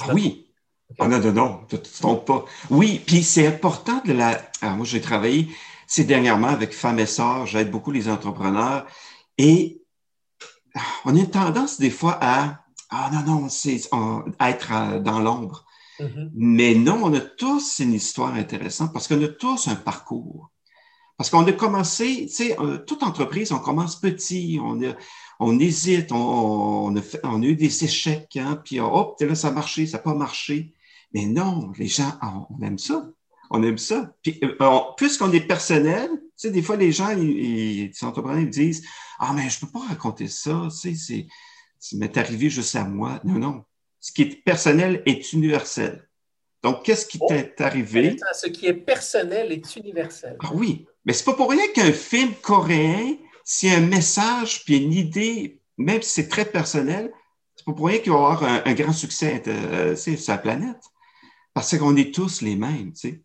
Ah 0.00 0.12
oui. 0.12 0.50
Ah 0.98 1.08
non, 1.08 1.18
non, 1.18 1.32
non, 1.32 1.60
tu 1.68 1.76
ne 1.76 1.80
te 1.80 2.00
trompes 2.00 2.26
pas. 2.26 2.44
Oui, 2.70 3.02
puis 3.06 3.22
c'est 3.22 3.46
important 3.46 4.02
de 4.04 4.12
la. 4.12 4.40
Alors 4.60 4.76
moi, 4.76 4.86
j'ai 4.86 5.00
travaillé 5.00 5.48
ces 5.86 6.04
dernièrement 6.04 6.48
avec 6.48 6.74
Femmes 6.74 6.98
et 6.98 7.06
Sœurs, 7.06 7.46
j'aide 7.46 7.70
beaucoup 7.70 7.90
les 7.90 8.08
entrepreneurs 8.08 8.86
et 9.38 9.82
on 11.04 11.14
a 11.14 11.18
une 11.18 11.30
tendance 11.30 11.78
des 11.78 11.90
fois 11.90 12.18
à. 12.20 12.60
Ah 12.90 13.10
non, 13.12 13.22
non, 13.22 13.48
c'est 13.48 13.80
être 14.40 15.00
dans 15.00 15.18
l'ombre. 15.18 15.64
Mm-hmm. 16.00 16.30
Mais 16.34 16.74
non, 16.74 17.00
on 17.04 17.14
a 17.14 17.20
tous 17.20 17.78
une 17.78 17.92
histoire 17.92 18.34
intéressante 18.34 18.92
parce 18.92 19.08
qu'on 19.08 19.22
a 19.22 19.28
tous 19.28 19.68
un 19.68 19.76
parcours. 19.76 20.50
Parce 21.16 21.30
qu'on 21.30 21.46
a 21.46 21.52
commencé, 21.52 22.26
tu 22.26 22.34
sais, 22.34 22.56
toute 22.86 23.04
entreprise, 23.04 23.52
on 23.52 23.60
commence 23.60 24.00
petit, 24.00 24.58
on, 24.60 25.60
hésite, 25.60 26.10
on, 26.10 26.96
a 26.96 27.46
eu 27.46 27.54
des 27.54 27.84
échecs, 27.84 28.36
hein, 28.36 28.60
puis 28.64 28.80
hop, 28.80 29.20
là, 29.20 29.34
ça 29.36 29.48
a 29.48 29.50
marché, 29.52 29.86
ça 29.86 29.98
n'a 29.98 30.02
pas 30.02 30.14
marché. 30.14 30.72
Mais 31.12 31.26
non, 31.26 31.70
les 31.78 31.86
gens, 31.86 32.12
on 32.20 32.60
aime 32.62 32.78
ça. 32.78 33.08
On 33.50 33.62
aime 33.62 33.78
ça. 33.78 34.12
Puis, 34.22 34.40
euh, 34.42 34.80
puisqu'on 34.96 35.30
est 35.30 35.46
personnel, 35.46 36.10
tu 36.10 36.20
sais, 36.34 36.50
des 36.50 36.62
fois, 36.62 36.74
les 36.74 36.90
gens, 36.90 37.10
ils, 37.10 37.86
les 37.86 37.92
entrepreneurs, 38.02 38.40
ils 38.40 38.50
disent 38.50 38.84
Ah, 39.20 39.32
mais 39.32 39.48
je 39.48 39.58
ne 39.58 39.60
peux 39.60 39.78
pas 39.78 39.86
raconter 39.86 40.26
ça, 40.26 40.66
tu 40.68 40.96
sais, 40.96 41.28
c'est 41.78 41.96
m'est 41.96 42.16
arrivé 42.16 42.50
juste 42.50 42.74
à 42.74 42.84
moi. 42.84 43.20
Non, 43.24 43.38
non 43.38 43.64
ce 44.04 44.12
qui 44.12 44.20
est 44.20 44.44
personnel 44.44 45.02
est 45.06 45.32
universel. 45.32 46.06
Donc, 46.62 46.82
qu'est-ce 46.82 47.06
qui 47.06 47.16
oh, 47.22 47.26
t'est 47.26 47.58
arrivé? 47.62 48.18
Ce 48.34 48.48
qui 48.48 48.66
est 48.66 48.74
personnel 48.74 49.50
est 49.50 49.76
universel. 49.76 50.36
Ah 50.40 50.50
oui, 50.52 50.84
mais 51.06 51.14
c'est 51.14 51.24
pas 51.24 51.32
pour 51.32 51.50
rien 51.50 51.66
qu'un 51.68 51.90
film 51.90 52.34
coréen, 52.42 53.16
a 53.62 53.74
un 53.74 53.80
message 53.80 54.62
puis 54.66 54.76
une 54.76 54.92
idée, 54.92 55.62
même 55.78 56.02
si 56.02 56.10
c'est 56.10 56.28
très 56.28 56.44
personnel, 56.44 57.14
C'est 57.56 57.64
pas 57.64 57.72
pour 57.72 57.86
rien 57.86 57.98
qu'il 57.98 58.12
va 58.12 58.18
avoir 58.18 58.42
un, 58.44 58.74
grand 58.74 58.92
succès 58.92 59.42
euh, 59.46 59.96
sur 59.96 60.18
la 60.28 60.38
planète. 60.38 60.84
Parce 61.54 61.78
qu'on 61.78 61.96
est 61.96 62.14
tous 62.14 62.42
les 62.42 62.56
mêmes, 62.56 62.92
tu 62.92 63.08
sais. 63.08 63.22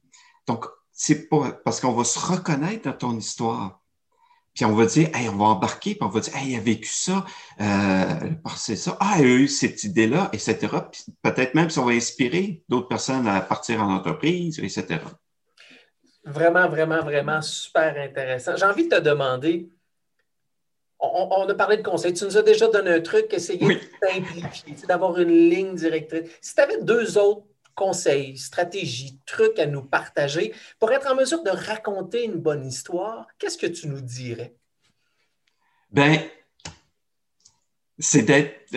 Donc, 0.47 0.65
c'est 0.93 1.27
pas 1.27 1.59
parce 1.65 1.81
qu'on 1.81 1.91
va 1.91 2.05
se 2.05 2.19
reconnaître 2.19 2.83
dans 2.83 2.97
ton 2.97 3.17
histoire. 3.17 3.81
Puis 4.59 4.65
on 4.65 4.75
va 4.75 4.85
dire, 4.87 5.07
hey, 5.13 5.29
on 5.29 5.37
va 5.37 5.45
embarquer, 5.45 5.91
puis 5.91 6.03
on 6.03 6.09
va 6.09 6.19
dire, 6.19 6.35
hey, 6.35 6.49
il 6.49 6.57
a 6.57 6.59
vécu 6.59 6.89
ça, 6.89 7.23
euh, 7.61 8.05
c'est 8.57 8.75
ça, 8.75 8.97
ah, 8.99 9.15
il 9.19 9.25
a 9.25 9.29
eu 9.29 9.47
cette 9.47 9.85
idée-là, 9.85 10.29
etc. 10.33 10.57
Puis 10.91 11.05
peut-être 11.21 11.55
même 11.55 11.69
si 11.69 11.79
on 11.79 11.85
va 11.85 11.93
inspirer 11.93 12.61
d'autres 12.67 12.89
personnes 12.89 13.25
à 13.25 13.39
partir 13.39 13.81
en 13.81 13.89
entreprise, 13.95 14.59
etc. 14.59 14.99
Vraiment, 16.25 16.67
vraiment, 16.67 17.01
vraiment 17.01 17.41
super 17.41 17.95
intéressant. 17.97 18.57
J'ai 18.57 18.65
envie 18.65 18.89
de 18.89 18.97
te 18.97 19.01
demander, 19.01 19.69
on, 20.99 21.47
a 21.47 21.53
parlé 21.53 21.77
de 21.77 21.81
conseils. 21.81 22.11
Tu 22.11 22.25
nous 22.25 22.35
as 22.35 22.41
déjà 22.41 22.67
donné 22.67 22.91
un 22.91 22.99
truc, 22.99 23.33
essayer 23.33 23.65
de 23.65 23.79
simplifier, 24.05 24.75
d'avoir 24.89 25.17
une 25.21 25.49
ligne 25.49 25.73
directrice. 25.73 26.31
Si 26.41 26.53
tu 26.53 26.59
avais 26.59 26.81
deux 26.81 27.17
autres 27.17 27.45
conseils, 27.79 28.37
stratégies, 28.37 29.17
trucs 29.25 29.57
à 29.57 29.65
nous 29.65 29.81
partager 29.81 30.53
pour 30.79 30.91
être 30.91 31.09
en 31.09 31.15
mesure 31.15 31.43
de 31.43 31.49
raconter 31.49 32.25
une 32.25 32.35
bonne 32.35 32.67
histoire, 32.67 33.25
qu'est-ce 33.37 33.57
que 33.57 33.67
tu 33.67 33.87
nous 33.87 34.01
dirais? 34.01 34.53
Ben, 35.89 36.19
c'est 37.97 38.23
d'être, 38.23 38.69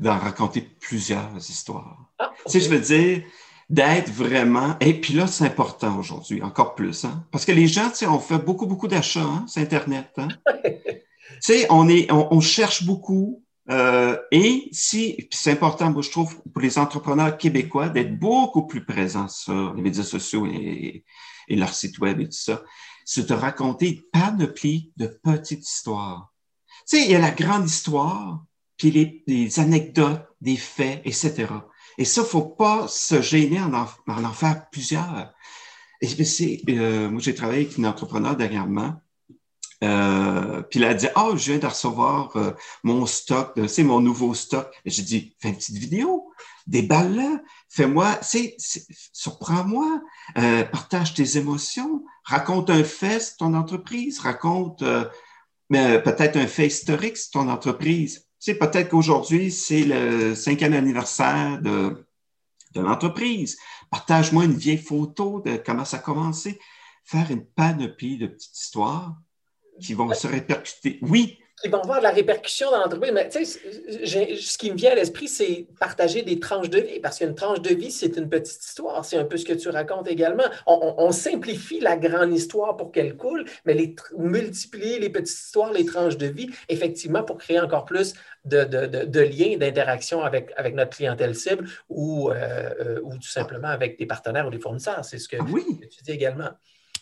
d'en 0.00 0.18
raconter 0.18 0.62
plusieurs 0.62 1.36
histoires. 1.36 2.10
Ah, 2.18 2.32
si 2.46 2.62
je 2.62 2.70
veux 2.70 2.80
dire, 2.80 3.22
d'être 3.68 4.10
vraiment. 4.10 4.76
Et 4.80 4.98
puis 4.98 5.12
là, 5.12 5.26
c'est 5.26 5.44
important 5.44 5.98
aujourd'hui, 5.98 6.42
encore 6.42 6.74
plus. 6.74 7.04
Hein? 7.04 7.26
Parce 7.30 7.44
que 7.44 7.52
les 7.52 7.66
gens, 7.66 7.90
tu 7.90 7.96
sais, 7.96 8.06
on 8.06 8.20
fait 8.20 8.38
beaucoup, 8.38 8.66
beaucoup 8.66 8.88
d'achats 8.88 9.20
hein, 9.20 9.44
sur 9.46 9.60
Internet. 9.60 10.10
Hein? 10.16 10.28
tu 10.64 10.72
sais, 11.40 11.66
on, 11.68 11.90
est, 11.90 12.10
on, 12.10 12.40
cherche 12.40 12.84
beaucoup. 12.86 13.43
Euh, 13.70 14.18
et 14.30 14.68
si, 14.72 15.28
c'est 15.30 15.52
important, 15.52 15.90
moi, 15.90 16.02
je 16.02 16.10
trouve, 16.10 16.42
pour 16.52 16.62
les 16.62 16.78
entrepreneurs 16.78 17.38
québécois, 17.38 17.88
d'être 17.88 18.18
beaucoup 18.18 18.66
plus 18.66 18.84
présents 18.84 19.28
sur 19.28 19.74
les 19.74 19.82
médias 19.82 20.02
sociaux 20.02 20.46
et, 20.46 21.04
et 21.48 21.56
leur 21.56 21.74
site 21.74 21.98
web 21.98 22.20
et 22.20 22.26
tout 22.26 22.32
ça, 22.32 22.62
c'est 23.04 23.28
de 23.28 23.34
raconter 23.34 23.88
une 23.88 24.02
panoplie 24.12 24.92
de 24.96 25.06
petites 25.06 25.68
histoires. 25.68 26.32
Tu 26.88 26.98
sais, 26.98 27.04
il 27.04 27.10
y 27.10 27.14
a 27.14 27.18
la 27.18 27.30
grande 27.30 27.66
histoire, 27.66 28.44
puis 28.76 29.22
les, 29.26 29.60
anecdotes, 29.60 30.26
des 30.40 30.56
faits, 30.56 31.00
etc. 31.04 31.46
Et 31.98 32.04
ça, 32.04 32.24
faut 32.24 32.42
pas 32.42 32.88
se 32.88 33.22
gêner 33.22 33.60
en 33.60 33.72
en, 33.72 33.86
en, 34.06 34.32
faire 34.32 34.68
plusieurs. 34.70 35.32
Et 36.00 36.24
c'est, 36.24 36.60
euh, 36.68 37.08
moi, 37.08 37.20
j'ai 37.20 37.34
travaillé 37.34 37.64
avec 37.64 37.78
une 37.78 37.86
entrepreneur 37.86 38.36
dernièrement. 38.36 38.94
Euh, 39.84 40.62
puis 40.62 40.80
elle 40.80 40.88
a 40.88 40.94
dit, 40.94 41.08
oh, 41.16 41.32
je 41.36 41.52
viens 41.52 41.58
de 41.58 41.66
recevoir 41.66 42.34
euh, 42.36 42.52
mon 42.82 43.06
stock, 43.06 43.58
c'est 43.68 43.82
mon 43.82 44.00
nouveau 44.00 44.34
stock. 44.34 44.72
J'ai 44.84 45.02
dit, 45.02 45.36
fais 45.40 45.48
une 45.48 45.56
petite 45.56 45.76
vidéo, 45.76 46.32
déballe-la, 46.66 47.40
fais-moi, 47.68 48.18
surprends-moi, 49.12 50.00
euh, 50.38 50.64
partage 50.64 51.14
tes 51.14 51.36
émotions, 51.36 52.04
raconte 52.24 52.70
un 52.70 52.84
fait 52.84 53.20
sur 53.20 53.36
ton 53.38 53.54
entreprise, 53.54 54.20
raconte 54.20 54.82
peut-être 55.68 56.36
un 56.36 56.46
fait 56.46 56.68
historique 56.68 57.16
sur 57.16 57.32
ton 57.32 57.48
entreprise. 57.48 58.26
Sais, 58.38 58.54
peut-être 58.54 58.90
qu'aujourd'hui, 58.90 59.50
c'est 59.50 59.84
le 59.84 60.34
cinquième 60.34 60.74
anniversaire 60.74 61.60
de, 61.62 62.06
de 62.74 62.80
l'entreprise. 62.80 63.56
Partage-moi 63.90 64.44
une 64.44 64.56
vieille 64.56 64.78
photo 64.78 65.40
de 65.40 65.56
comment 65.56 65.84
ça 65.84 65.96
a 65.96 66.00
commencé. 66.00 66.60
Faire 67.04 67.30
une 67.30 67.44
panoplie 67.44 68.18
de 68.18 68.26
petites 68.26 68.56
histoires 68.56 69.16
qui 69.80 69.94
vont 69.94 70.12
se 70.12 70.26
répercuter. 70.26 70.98
Oui, 71.02 71.38
qui 71.64 71.70
vont 71.70 71.82
voir 71.82 71.98
de 71.98 72.02
la 72.02 72.10
répercussion 72.10 72.70
dans 72.70 72.78
l'entreprise. 72.78 73.12
Mais 73.12 73.28
tu 73.28 73.44
sais, 73.44 74.36
ce 74.36 74.58
qui 74.58 74.70
me 74.70 74.76
vient 74.76 74.90
à 74.90 74.94
l'esprit, 74.94 75.28
c'est 75.28 75.66
partager 75.78 76.22
des 76.22 76.38
tranches 76.38 76.68
de 76.68 76.78
vie, 76.78 77.00
parce 77.00 77.18
qu'une 77.18 77.34
tranche 77.34 77.62
de 77.62 77.74
vie, 77.74 77.90
c'est 77.90 78.16
une 78.16 78.28
petite 78.28 78.62
histoire. 78.62 79.04
C'est 79.04 79.16
un 79.16 79.24
peu 79.24 79.36
ce 79.36 79.44
que 79.44 79.52
tu 79.52 79.68
racontes 79.68 80.08
également. 80.08 80.44
On, 80.66 81.10
simplifie 81.12 81.80
la 81.80 81.96
grande 81.96 82.34
histoire 82.34 82.76
pour 82.76 82.90
qu'elle 82.90 83.16
coule, 83.16 83.44
mais 83.64 83.74
les, 83.74 83.94
multiplier 84.18 84.98
les 84.98 85.08
petites 85.08 85.38
histoires, 85.38 85.72
les 85.72 85.86
tranches 85.86 86.18
de 86.18 86.26
vie, 86.26 86.50
effectivement, 86.68 87.22
pour 87.22 87.38
créer 87.38 87.60
encore 87.60 87.84
plus 87.84 88.14
de, 88.44 88.64
de, 88.64 89.04
de, 89.04 89.20
liens, 89.20 89.56
d'interaction 89.56 90.22
avec, 90.22 90.52
avec 90.56 90.74
notre 90.74 90.96
clientèle 90.96 91.34
cible 91.34 91.68
ou, 91.88 92.30
euh, 92.30 92.34
euh, 92.80 93.00
ou 93.04 93.14
tout 93.14 93.28
simplement 93.28 93.68
avec 93.68 93.98
des 93.98 94.06
partenaires 94.06 94.46
ou 94.46 94.50
des 94.50 94.58
fournisseurs. 94.58 95.04
C'est 95.04 95.18
ce 95.18 95.28
que, 95.28 95.36
oui. 95.36 95.64
tu 95.90 96.02
dis 96.02 96.10
également. 96.10 96.50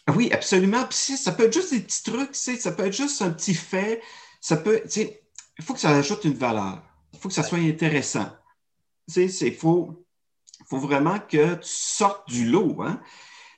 Oui, 0.09 0.33
absolument. 0.33 0.85
Puis 0.85 1.17
ça 1.17 1.33
peut 1.33 1.45
être 1.45 1.53
juste 1.53 1.73
des 1.73 1.81
petits 1.81 2.03
trucs, 2.03 2.35
ça 2.35 2.73
peut 2.73 2.87
être 2.87 2.93
juste 2.93 3.23
un 3.23 3.31
petit 3.31 3.55
fait, 3.55 4.03
ça 4.41 4.57
peut, 4.57 4.81
tu 4.85 4.91
sais, 4.91 5.23
il 5.59 5.65
faut 5.65 5.75
que 5.75 5.81
ça 5.81 5.91
ajoute 5.91 6.25
une 6.25 6.35
valeur. 6.35 6.83
Il 7.13 7.19
faut 7.19 7.29
que 7.29 7.35
ça 7.35 7.43
soit 7.43 7.59
intéressant. 7.59 8.29
Tu 9.13 9.29
sais, 9.29 9.47
il 9.47 9.55
faut, 9.55 10.05
faut 10.67 10.79
vraiment 10.79 11.19
que 11.21 11.55
tu 11.55 11.69
sortes 11.69 12.29
du 12.29 12.47
lot. 12.47 12.83
Hein? 12.83 13.01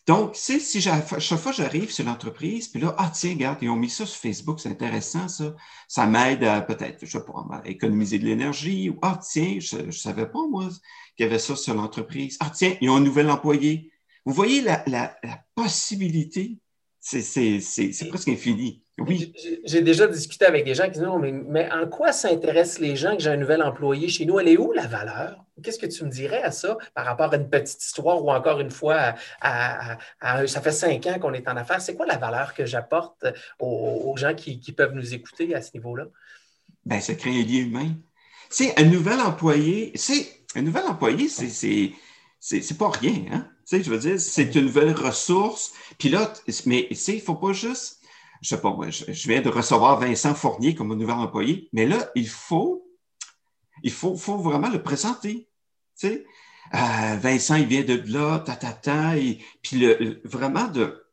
Donc, 0.06 0.36
si 0.36 0.60
chaque 0.82 1.38
fois 1.38 1.52
j'arrive 1.52 1.90
sur 1.90 2.04
l'entreprise, 2.04 2.68
puis 2.68 2.80
là, 2.80 2.94
ah 2.98 3.10
tiens, 3.14 3.30
regarde, 3.32 3.58
ils 3.62 3.70
ont 3.70 3.76
mis 3.76 3.88
ça 3.88 4.04
sur 4.04 4.20
Facebook, 4.20 4.60
c'est 4.60 4.68
intéressant 4.68 5.28
ça. 5.28 5.54
Ça 5.88 6.06
m'aide 6.06 6.44
à 6.44 6.60
peut-être, 6.60 6.98
je 7.06 7.18
sais 7.18 7.24
pas, 7.24 7.46
à 7.50 7.66
économiser 7.66 8.18
de 8.18 8.26
l'énergie. 8.26 8.90
Ou 8.90 8.98
ah 9.00 9.18
tiens, 9.22 9.56
je 9.60 9.78
ne 9.78 9.90
savais 9.90 10.26
pas 10.26 10.46
moi 10.46 10.68
qu'il 11.16 11.24
y 11.24 11.26
avait 11.26 11.38
ça 11.38 11.56
sur 11.56 11.74
l'entreprise. 11.74 12.36
Ah 12.40 12.50
tiens, 12.54 12.76
ils 12.82 12.90
ont 12.90 12.96
un 12.96 13.00
nouvel 13.00 13.30
employé. 13.30 13.90
Vous 14.24 14.32
voyez 14.32 14.62
la, 14.62 14.82
la, 14.86 15.16
la 15.22 15.38
possibilité, 15.54 16.58
c'est 17.00 18.08
presque 18.08 18.28
infini. 18.28 18.82
Oui. 18.98 19.32
J'ai 19.64 19.82
déjà 19.82 20.06
discuté 20.06 20.46
avec 20.46 20.64
des 20.64 20.74
gens 20.74 20.84
qui 20.84 20.92
disent 20.92 21.02
non, 21.02 21.18
mais, 21.18 21.70
en 21.72 21.88
quoi 21.88 22.12
s'intéressent 22.12 22.78
les 22.78 22.94
gens 22.94 23.16
que 23.16 23.22
j'ai 23.22 23.30
un 23.30 23.36
nouvel 23.36 23.62
employé 23.62 24.08
chez 24.08 24.24
nous? 24.24 24.38
Elle 24.38 24.48
est 24.48 24.56
où 24.56 24.72
la 24.72 24.86
valeur? 24.86 25.44
Qu'est-ce 25.62 25.78
que 25.78 25.86
tu 25.86 26.04
me 26.04 26.10
dirais 26.10 26.42
à 26.42 26.52
ça 26.52 26.78
par 26.94 27.04
rapport 27.04 27.32
à 27.32 27.36
une 27.36 27.50
petite 27.50 27.82
histoire 27.82 28.24
ou 28.24 28.30
encore 28.30 28.60
une 28.60 28.70
fois, 28.70 29.14
à, 29.40 29.98
ça 30.46 30.60
fait 30.60 30.72
cinq 30.72 31.06
ans 31.06 31.18
qu'on 31.18 31.32
est 31.32 31.48
en 31.48 31.56
affaires? 31.56 31.80
C'est 31.80 31.94
quoi 31.94 32.06
la 32.06 32.18
valeur 32.18 32.54
que 32.54 32.64
j'apporte 32.66 33.26
aux, 33.58 34.14
gens 34.16 34.34
qui, 34.34 34.58
peuvent 34.72 34.94
nous 34.94 35.12
écouter 35.12 35.54
à 35.54 35.60
ce 35.60 35.70
niveau-là? 35.74 36.06
Bien, 36.86 37.00
ça 37.00 37.14
crée 37.14 37.30
un 37.30 37.44
lien 37.44 37.60
humain. 37.60 37.90
C'est 38.48 38.78
un 38.78 38.84
nouvel 38.84 39.20
employé, 39.20 39.92
c'est 39.96 40.26
un 40.54 40.62
nouvel 40.62 40.84
employé, 40.84 41.28
c'est 41.28 41.92
pas 42.78 42.90
rien, 42.90 43.24
hein? 43.32 43.48
Tu 43.66 43.78
sais, 43.78 43.82
je 43.82 43.90
veux 43.90 43.98
dire, 43.98 44.20
c'est 44.20 44.54
une 44.54 44.66
nouvelle 44.66 44.92
ressource. 44.92 45.72
Puis 45.98 46.10
là, 46.10 46.32
mais 46.66 46.86
tu 46.88 46.94
sais, 46.94 47.12
il 47.12 47.20
ne 47.20 47.22
faut 47.22 47.34
pas 47.34 47.52
juste 47.52 48.00
je 48.44 48.50
sais 48.50 48.60
pas, 48.60 48.74
moi, 48.74 48.90
je, 48.90 49.04
viens 49.26 49.40
de 49.40 49.48
recevoir 49.48 49.98
Vincent 49.98 50.34
Fournier 50.34 50.74
comme 50.74 50.92
nouvel 50.94 51.16
employé, 51.16 51.70
mais 51.72 51.86
là, 51.86 52.10
il 52.14 52.28
faut, 52.28 52.86
il 53.82 53.90
faut, 53.90 54.16
faut 54.16 54.36
vraiment 54.36 54.68
le 54.68 54.82
présenter. 54.82 55.48
Tu 55.98 56.08
sais? 56.08 56.26
Euh, 56.74 57.16
Vincent, 57.16 57.54
il 57.54 57.66
vient 57.66 57.84
de 57.84 58.02
là, 58.12 58.40
ta, 58.40 58.54
ta, 58.56 58.72
ta, 58.72 59.16
et, 59.16 59.38
puis 59.62 59.78
le, 59.78 60.20
vraiment 60.24 60.68
de 60.68 61.06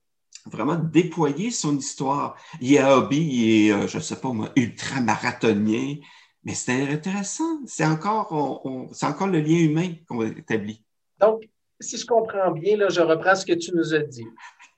vraiment 0.45 0.75
déployer 0.75 1.51
son 1.51 1.77
histoire. 1.77 2.35
Il 2.59 2.73
est 2.73 2.83
hobby, 2.83 3.21
il 3.21 3.67
est, 3.67 3.71
euh, 3.71 3.87
je 3.87 3.99
sais 3.99 4.17
pas 4.17 4.33
moi, 4.33 4.51
ultra 4.57 4.99
marathonien, 4.99 5.95
mais 6.43 6.53
c'est 6.53 6.89
intéressant. 6.89 7.61
C'est 7.65 7.85
encore, 7.85 8.89
c'est 8.91 9.05
encore 9.05 9.27
le 9.27 9.39
lien 9.39 9.59
humain 9.59 9.93
qu'on 10.05 10.21
établit. 10.23 10.83
Donc, 11.21 11.43
si 11.79 11.97
je 11.97 12.05
comprends 12.05 12.51
bien, 12.51 12.77
là, 12.77 12.89
je 12.89 13.01
reprends 13.01 13.35
ce 13.35 13.45
que 13.45 13.53
tu 13.53 13.75
nous 13.75 13.93
as 13.93 13.99
dit 13.99 14.27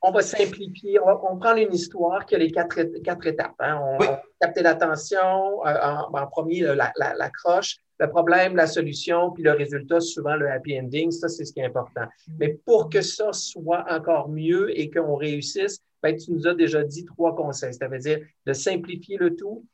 on 0.04 0.12
va 0.12 0.22
simplifier, 0.22 1.00
on, 1.00 1.06
va, 1.06 1.16
prend 1.16 1.56
une 1.56 1.74
histoire 1.74 2.26
qui 2.26 2.36
a 2.36 2.38
les 2.38 2.52
quatre, 2.52 2.84
quatre 3.02 3.26
étapes. 3.26 3.56
Hein. 3.60 3.80
On, 3.82 3.98
va 3.98 4.22
capter 4.40 4.62
l'attention, 4.62 5.66
euh, 5.66 5.74
en, 6.12 6.28
premier, 6.28 6.62
la, 6.62 6.92
la, 6.98 7.30
croche, 7.30 7.78
le 8.00 8.10
problème, 8.10 8.58
la 8.58 8.68
solution, 8.68 9.32
puis 9.32 9.44
le 9.44 9.54
résultat, 9.54 10.02
souvent 10.02 10.36
le 10.36 10.52
happy 10.52 10.78
ending, 10.78 11.10
ça, 11.10 11.30
c'est 11.30 11.46
ce 11.46 11.54
qui 11.54 11.62
est 11.62 11.66
important. 11.66 12.04
Mais 12.38 12.60
pour 12.66 12.90
que 12.90 13.02
ça 13.02 13.32
soit 13.32 13.86
encore 13.90 14.28
mieux 14.28 14.78
et 14.78 14.92
qu'on 14.92 15.16
réussisse, 15.16 15.80
ben, 16.02 16.18
tu 16.18 16.34
nous 16.34 16.46
as 16.48 16.54
déjà 16.54 16.84
dit 16.84 17.06
trois 17.06 17.34
conseils. 17.34 17.74
Ça 17.74 17.88
veut 17.88 18.00
dire 18.00 18.20
de 18.46 18.52
simplifier 18.52 19.16
le 19.16 19.38
tout, 19.38 19.66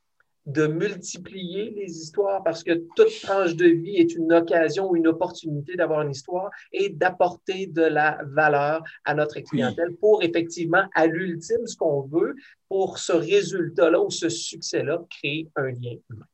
de 0.50 0.68
multiplier 0.68 1.70
les 1.72 1.98
histoires 1.98 2.44
parce 2.44 2.64
que 2.64 2.74
toute 2.96 3.22
tranche 3.22 3.56
de 3.56 3.68
vie 3.68 3.98
est 3.98 4.16
une 4.16 4.34
occasion 4.34 4.90
ou 4.90 4.96
une 4.96 5.08
opportunité 5.08 5.76
d'avoir 5.76 6.02
une 6.02 6.12
histoire 6.12 6.50
et 6.74 6.90
d'apporter 6.90 7.68
de 7.68 7.84
la 7.84 8.20
valeur 8.26 8.84
à 9.06 9.14
notre 9.14 9.40
clientèle 9.42 9.96
pour 10.00 10.24
effectivement, 10.24 10.84
à 10.96 11.06
l'ultime, 11.06 11.66
ce 11.66 11.78
qu'on 11.78 12.02
veut 12.02 12.36
pour 12.68 12.98
ce 12.98 13.14
résultat-là 13.14 14.02
ou 14.02 14.10
ce 14.10 14.30
succès-là, 14.30 15.04
créer 15.10 15.50
un 15.56 15.68
lien 15.68 15.96
humain. 16.10 16.26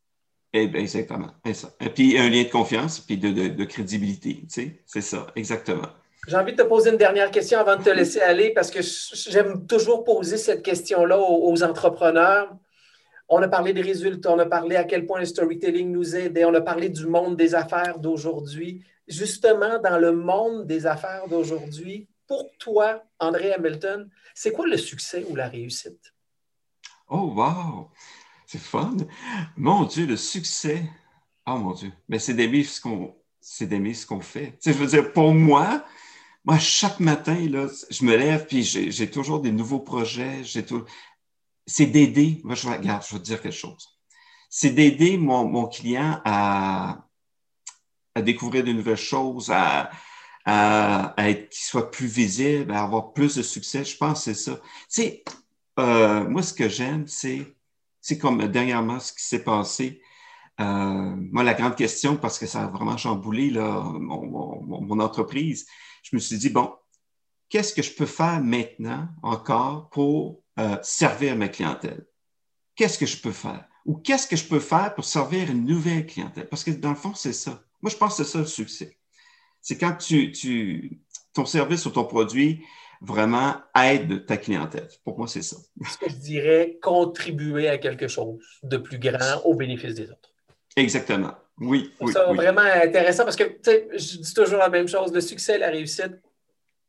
Eh 0.53 0.67
bien, 0.67 0.81
exactement. 0.81 1.31
Et 1.43 1.89
puis 1.89 2.17
un 2.17 2.29
lien 2.29 2.43
de 2.43 2.49
confiance, 2.49 3.01
puis 3.01 3.17
de, 3.17 3.63
crédibilité. 3.65 4.35
Tu 4.43 4.45
sais, 4.47 4.81
c'est 4.85 5.01
ça, 5.01 5.27
exactement. 5.35 5.89
J'ai 6.27 6.37
envie 6.37 6.53
de 6.53 6.57
te 6.57 6.67
poser 6.67 6.91
une 6.91 6.97
dernière 6.97 7.29
question 7.29 7.59
avant 7.59 7.75
de 7.75 7.83
te 7.83 7.89
laisser 7.89 8.21
aller 8.21 8.51
parce 8.51 8.71
que 8.71 8.79
j'aime 9.29 9.67
toujours 9.67 10.05
poser 10.05 10.37
cette 10.37 10.63
question-là 10.63 11.19
aux 11.19 11.61
entrepreneurs. 11.61 12.55
On 13.27 13.41
a 13.41 13.47
parlé 13.47 13.73
des 13.73 13.81
résultats, 13.81 14.31
on 14.31 14.39
a 14.39 14.45
parlé 14.45 14.75
à 14.75 14.83
quel 14.83 15.05
point 15.05 15.19
le 15.19 15.25
storytelling 15.25 15.91
nous 15.91 16.15
aide, 16.15 16.37
et 16.37 16.45
on 16.45 16.53
a 16.53 16.61
parlé 16.61 16.89
du 16.89 17.07
monde 17.07 17.35
des 17.35 17.55
affaires 17.55 17.99
d'aujourd'hui. 17.99 18.83
Justement, 19.07 19.79
dans 19.79 19.97
le 19.97 20.11
monde 20.11 20.67
des 20.67 20.85
affaires 20.85 21.27
d'aujourd'hui, 21.27 22.07
pour 22.27 22.49
toi, 22.57 23.03
André 23.19 23.53
Hamilton, 23.53 24.09
c'est 24.33 24.51
quoi 24.51 24.67
le 24.67 24.77
succès 24.77 25.25
ou 25.29 25.35
la 25.35 25.47
réussite? 25.47 26.13
Oh, 27.07 27.33
wow! 27.35 27.89
C'est 28.47 28.61
fun! 28.61 28.97
Mon 29.57 29.83
Dieu, 29.85 30.05
le 30.05 30.17
succès. 30.17 30.83
Oh 31.47 31.57
mon 31.57 31.73
Dieu. 31.73 31.91
Mais 32.09 32.19
c'est 32.19 32.33
d'aimer 32.33 32.63
ce 32.63 32.81
qu'on 32.81 33.15
c'est 33.39 33.69
ce 33.69 34.07
qu'on 34.07 34.21
fait. 34.21 34.57
Je 34.65 34.71
veux 34.71 34.87
dire, 34.87 35.13
pour 35.13 35.31
moi, 35.31 35.85
moi, 36.43 36.57
chaque 36.57 36.99
matin, 36.99 37.37
je 37.37 38.03
me 38.03 38.15
lève, 38.15 38.47
puis 38.47 38.63
j'ai 38.63 39.11
toujours 39.11 39.39
des 39.39 39.51
nouveaux 39.51 39.79
projets. 39.79 40.41
C'est 41.65 41.87
d'aider. 41.87 42.41
Moi, 42.43 42.55
je 42.55 42.67
regarde, 42.67 43.03
je 43.07 43.15
vais 43.15 43.19
te 43.19 43.25
dire 43.25 43.41
quelque 43.41 43.55
chose. 43.55 43.99
C'est 44.49 44.71
d'aider 44.71 45.17
mon, 45.17 45.67
client 45.67 46.21
à, 46.23 47.07
découvrir 48.21 48.63
de 48.63 48.71
nouvelles 48.71 48.95
choses, 48.95 49.49
à, 49.51 49.89
à, 50.45 51.13
être 51.29 51.49
qu'il 51.49 51.63
soit 51.63 51.91
plus 51.91 52.07
visible, 52.07 52.71
à 52.71 52.83
avoir 52.83 53.13
plus 53.13 53.35
de 53.35 53.41
succès. 53.41 53.83
Je 53.83 53.97
pense 53.97 54.25
que 54.25 54.33
c'est 54.33 54.51
ça. 54.51 54.59
Tu 54.89 55.23
euh, 55.77 56.27
moi, 56.29 56.41
ce 56.41 56.53
que 56.53 56.69
j'aime, 56.69 57.05
c'est 57.07 57.55
c'est 58.05 58.19
comme 58.19 58.47
dernièrement 58.47 58.99
ce 58.99 59.11
qui 59.11 59.23
s'est 59.23 59.43
passé. 59.43 59.99
Euh, 60.61 61.15
moi, 61.31 61.43
la 61.43 61.55
grande 61.55 61.75
question, 61.75 62.17
parce 62.17 62.37
que 62.37 62.45
ça 62.45 62.65
a 62.65 62.67
vraiment 62.67 62.97
chamboulé 62.97 63.49
là, 63.49 63.81
mon 63.81 64.99
entreprise, 64.99 65.65
je 66.03 66.15
me 66.15 66.21
suis 66.21 66.37
dit, 66.37 66.51
bon, 66.51 66.71
qu'est-ce 67.49 67.73
que 67.73 67.81
je 67.81 67.91
peux 67.91 68.05
faire 68.05 68.41
maintenant 68.43 69.07
encore 69.23 69.89
pour 69.89 70.43
euh, 70.59 70.77
servir 70.81 71.35
ma 71.35 71.47
clientèle? 71.47 72.05
Qu'est-ce 72.75 72.97
que 72.97 73.05
je 73.05 73.17
peux 73.17 73.31
faire? 73.31 73.65
Ou 73.85 73.95
qu'est-ce 73.95 74.27
que 74.27 74.35
je 74.35 74.45
peux 74.45 74.59
faire 74.59 74.93
pour 74.95 75.05
servir 75.05 75.49
une 75.49 75.65
nouvelle 75.65 76.05
clientèle? 76.05 76.47
Parce 76.47 76.63
que 76.63 76.71
dans 76.71 76.89
le 76.89 76.95
fond, 76.95 77.13
c'est 77.13 77.33
ça. 77.33 77.63
Moi, 77.81 77.91
je 77.91 77.97
pense 77.97 78.17
que 78.17 78.23
c'est 78.23 78.31
ça 78.31 78.39
le 78.39 78.45
succès. 78.45 78.97
C'est 79.61 79.77
quand 79.77 79.95
tu, 79.95 80.31
tu, 80.31 80.99
ton 81.33 81.45
service 81.45 81.85
ou 81.85 81.91
ton 81.91 82.05
produit 82.05 82.63
vraiment 83.01 83.55
aide 83.75 84.25
ta 84.25 84.37
clientèle. 84.37 84.87
Pour 85.03 85.17
moi, 85.17 85.27
c'est 85.27 85.41
ça. 85.41 85.57
Ce 85.89 85.97
que 85.97 86.09
je 86.09 86.15
dirais, 86.15 86.79
contribuer 86.81 87.67
à 87.67 87.77
quelque 87.77 88.07
chose 88.07 88.39
de 88.63 88.77
plus 88.77 88.99
grand 88.99 89.41
au 89.43 89.53
bénéfice 89.53 89.95
des 89.95 90.09
autres? 90.09 90.33
Exactement. 90.75 91.33
Oui, 91.59 91.93
oui. 92.01 92.11
C'est 92.13 92.27
oui. 92.27 92.35
vraiment 92.35 92.61
intéressant 92.61 93.23
parce 93.23 93.35
que 93.35 93.43
je 93.63 94.17
dis 94.17 94.33
toujours 94.33 94.59
la 94.59 94.69
même 94.69 94.87
chose. 94.87 95.13
Le 95.13 95.21
succès 95.21 95.57
la 95.57 95.69
réussite 95.69 96.21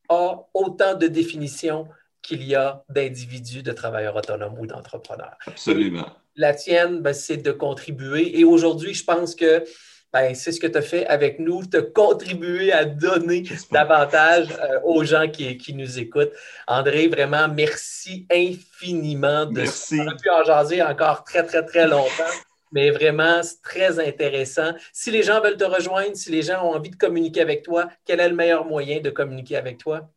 a 0.09 0.41
autant 0.55 0.95
de 0.95 1.07
définitions 1.07 1.87
qu'il 2.27 2.43
y 2.43 2.57
a 2.57 2.83
d'individus, 2.89 3.63
de 3.63 3.73
travailleurs 3.73 4.17
autonomes 4.17 4.59
ou 4.59 4.67
d'entrepreneurs. 4.67 5.37
Absolument. 5.47 6.09
La 6.35 6.55
tienne, 6.55 7.01
ben, 7.01 7.13
c'est 7.13 7.37
de 7.37 7.53
contribuer. 7.53 8.39
Et 8.39 8.45
aujourd'hui, 8.45 8.95
je 8.95 9.05
pense 9.05 9.35
que 9.37 9.65
ben, 10.13 10.35
c'est 10.35 10.51
ce 10.51 10.59
que 10.59 10.67
tu 10.67 10.77
as 10.77 10.83
fait 10.83 11.07
avec 11.07 11.39
nous, 11.39 11.65
te 11.65 11.77
contribuer 11.77 12.73
à 12.73 12.85
donner 12.85 13.45
davantage 13.71 14.49
euh, 14.51 14.81
aux 14.83 15.05
gens 15.05 15.29
qui, 15.29 15.57
qui, 15.57 15.73
nous 15.73 15.99
écoutent. 15.99 16.33
André, 16.67 17.07
vraiment, 17.07 17.49
merci 17.49 18.27
infiniment 18.31 19.47
de 19.47 19.61
merci. 19.61 20.01
On 20.01 20.09
a 20.09 20.15
pu 20.15 20.29
en 20.31 20.43
jaser 20.43 20.83
encore 20.83 21.23
très, 21.23 21.45
très, 21.45 21.65
très 21.65 21.87
longtemps. 21.87 22.35
Mais 22.73 22.91
vraiment, 22.91 23.43
c'est 23.43 23.63
très 23.63 24.01
intéressant. 24.01 24.73
Si 24.93 25.11
les 25.13 25.23
gens 25.23 25.41
veulent 25.41 25.57
te 25.57 25.65
rejoindre, 25.65 26.17
si 26.17 26.31
les 26.33 26.43
gens 26.43 26.65
ont 26.65 26.75
envie 26.75 26.91
de 26.91 26.97
communiquer 26.97 27.41
avec 27.41 27.63
toi, 27.63 27.89
quel 28.05 28.19
est 28.19 28.29
le 28.29 28.35
meilleur 28.35 28.65
moyen 28.65 29.01
de 29.01 29.11
communiquer 29.11 29.57
avec 29.57 29.79
toi? 29.79 30.11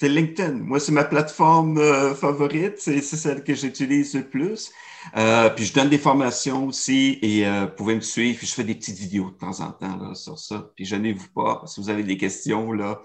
C'est 0.00 0.08
LinkedIn. 0.08 0.52
Moi, 0.52 0.80
c'est 0.80 0.92
ma 0.92 1.04
plateforme 1.04 1.76
euh, 1.76 2.14
favorite. 2.14 2.78
C'est 2.78 3.02
celle 3.02 3.44
que 3.44 3.54
j'utilise 3.54 4.14
le 4.14 4.26
plus. 4.26 4.72
Euh, 5.14 5.50
puis 5.50 5.66
je 5.66 5.74
donne 5.74 5.90
des 5.90 5.98
formations 5.98 6.68
aussi 6.68 7.18
et 7.20 7.46
euh, 7.46 7.66
vous 7.66 7.72
pouvez 7.76 7.96
me 7.96 8.00
suivre. 8.00 8.38
Puis 8.38 8.46
je 8.46 8.54
fais 8.54 8.64
des 8.64 8.74
petites 8.74 8.96
vidéos 8.96 9.30
de 9.30 9.36
temps 9.36 9.60
en 9.60 9.72
temps 9.72 9.98
là, 9.98 10.14
sur 10.14 10.38
ça. 10.38 10.70
Puis 10.74 10.86
gênez-vous 10.86 11.28
pas. 11.34 11.64
Si 11.66 11.82
vous 11.82 11.90
avez 11.90 12.02
des 12.02 12.16
questions, 12.16 12.72
là, 12.72 13.02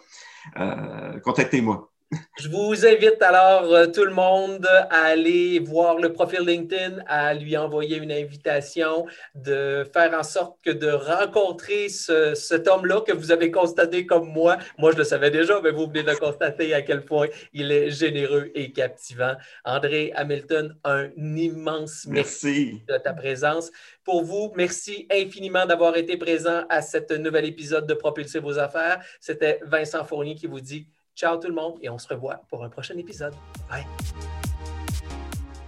euh, 0.58 1.20
contactez-moi. 1.20 1.92
Je 2.38 2.50
vous 2.50 2.86
invite 2.86 3.22
alors 3.22 3.74
euh, 3.74 3.88
tout 3.88 4.04
le 4.04 4.14
monde 4.14 4.68
à 4.68 5.06
aller 5.06 5.60
voir 5.60 5.98
le 5.98 6.12
profil 6.12 6.42
LinkedIn, 6.42 7.04
à 7.08 7.34
lui 7.34 7.56
envoyer 7.56 7.98
une 7.98 8.12
invitation, 8.12 9.06
de 9.36 9.86
faire 9.94 10.14
en 10.14 10.24
sorte 10.24 10.58
que 10.64 10.70
de 10.70 10.90
rencontrer 10.90 11.90
ce, 11.90 12.36
cet 12.36 12.68
homme-là 12.68 13.02
que 13.02 13.14
vous 13.14 13.32
avez 13.32 13.52
constaté 13.52 14.06
comme 14.06 14.30
moi. 14.30 14.58
Moi, 14.78 14.92
je 14.92 14.98
le 14.98 15.04
savais 15.04 15.32
déjà, 15.32 15.62
mais 15.62 15.72
vous 15.72 15.88
venez 15.88 16.04
de 16.04 16.14
constater 16.14 16.74
à 16.74 16.82
quel 16.82 17.06
point 17.06 17.28
il 17.54 17.72
est 17.72 17.90
généreux 17.90 18.52
et 18.54 18.72
captivant. 18.72 19.36
André 19.64 20.12
Hamilton, 20.16 20.76
un 20.84 21.10
immense 21.18 22.06
merci, 22.08 22.08
merci. 22.10 22.84
de 22.88 22.98
ta 22.98 23.14
présence. 23.14 23.72
Pour 24.04 24.24
vous, 24.24 24.52
merci 24.56 25.08
infiniment 25.12 25.66
d'avoir 25.66 25.96
été 25.96 26.18
présent 26.18 26.66
à 26.70 26.82
cet 26.82 27.12
nouvel 27.12 27.46
épisode 27.46 27.88
de 27.88 27.94
Propulser 27.94 28.40
vos 28.40 28.60
affaires. 28.60 29.04
C'était 29.20 29.60
Vincent 29.64 30.04
Fournier 30.04 30.36
qui 30.36 30.48
vous 30.48 30.62
dit 30.62 30.88
Ciao 31.16 31.38
tout 31.38 31.48
le 31.48 31.54
monde 31.54 31.76
et 31.82 31.90
on 31.90 31.98
se 31.98 32.10
revoit 32.10 32.42
pour 32.50 32.64
un 32.66 32.70
prochain 32.70 32.98
épisode. 32.98 33.34
Bye. 33.70 33.86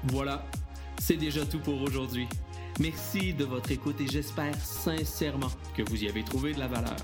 Voilà, 0.04 0.44
c'est 1.00 1.16
déjà 1.16 1.46
tout 1.46 1.60
pour 1.60 1.82
aujourd'hui. 1.82 2.28
Merci 2.82 3.34
de 3.34 3.46
votre 3.46 3.72
écoute 3.72 4.00
et 4.02 4.08
j'espère 4.08 4.54
sincèrement 4.56 5.50
que 5.76 5.84
vous 5.84 6.04
y 6.04 6.10
avez 6.10 6.24
trouvé 6.24 6.54
de 6.54 6.60
la 6.60 6.68
valeur. 6.68 6.98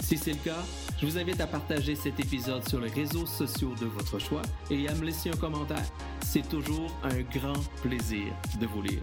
Si 0.00 0.16
c'est 0.16 0.32
le 0.32 0.38
cas, 0.38 0.62
je 0.98 1.06
vous 1.06 1.18
invite 1.18 1.40
à 1.40 1.46
partager 1.46 1.96
cet 1.96 2.20
épisode 2.20 2.66
sur 2.68 2.80
les 2.80 2.90
réseaux 2.90 3.26
sociaux 3.26 3.74
de 3.80 3.86
votre 3.86 4.18
choix 4.20 4.42
et 4.70 4.88
à 4.88 4.94
me 4.94 5.04
laisser 5.04 5.30
un 5.30 5.36
commentaire. 5.36 5.84
C'est 6.20 6.48
toujours 6.48 6.90
un 7.02 7.20
grand 7.36 7.60
plaisir 7.82 8.32
de 8.60 8.66
vous 8.66 8.82
lire. 8.82 9.02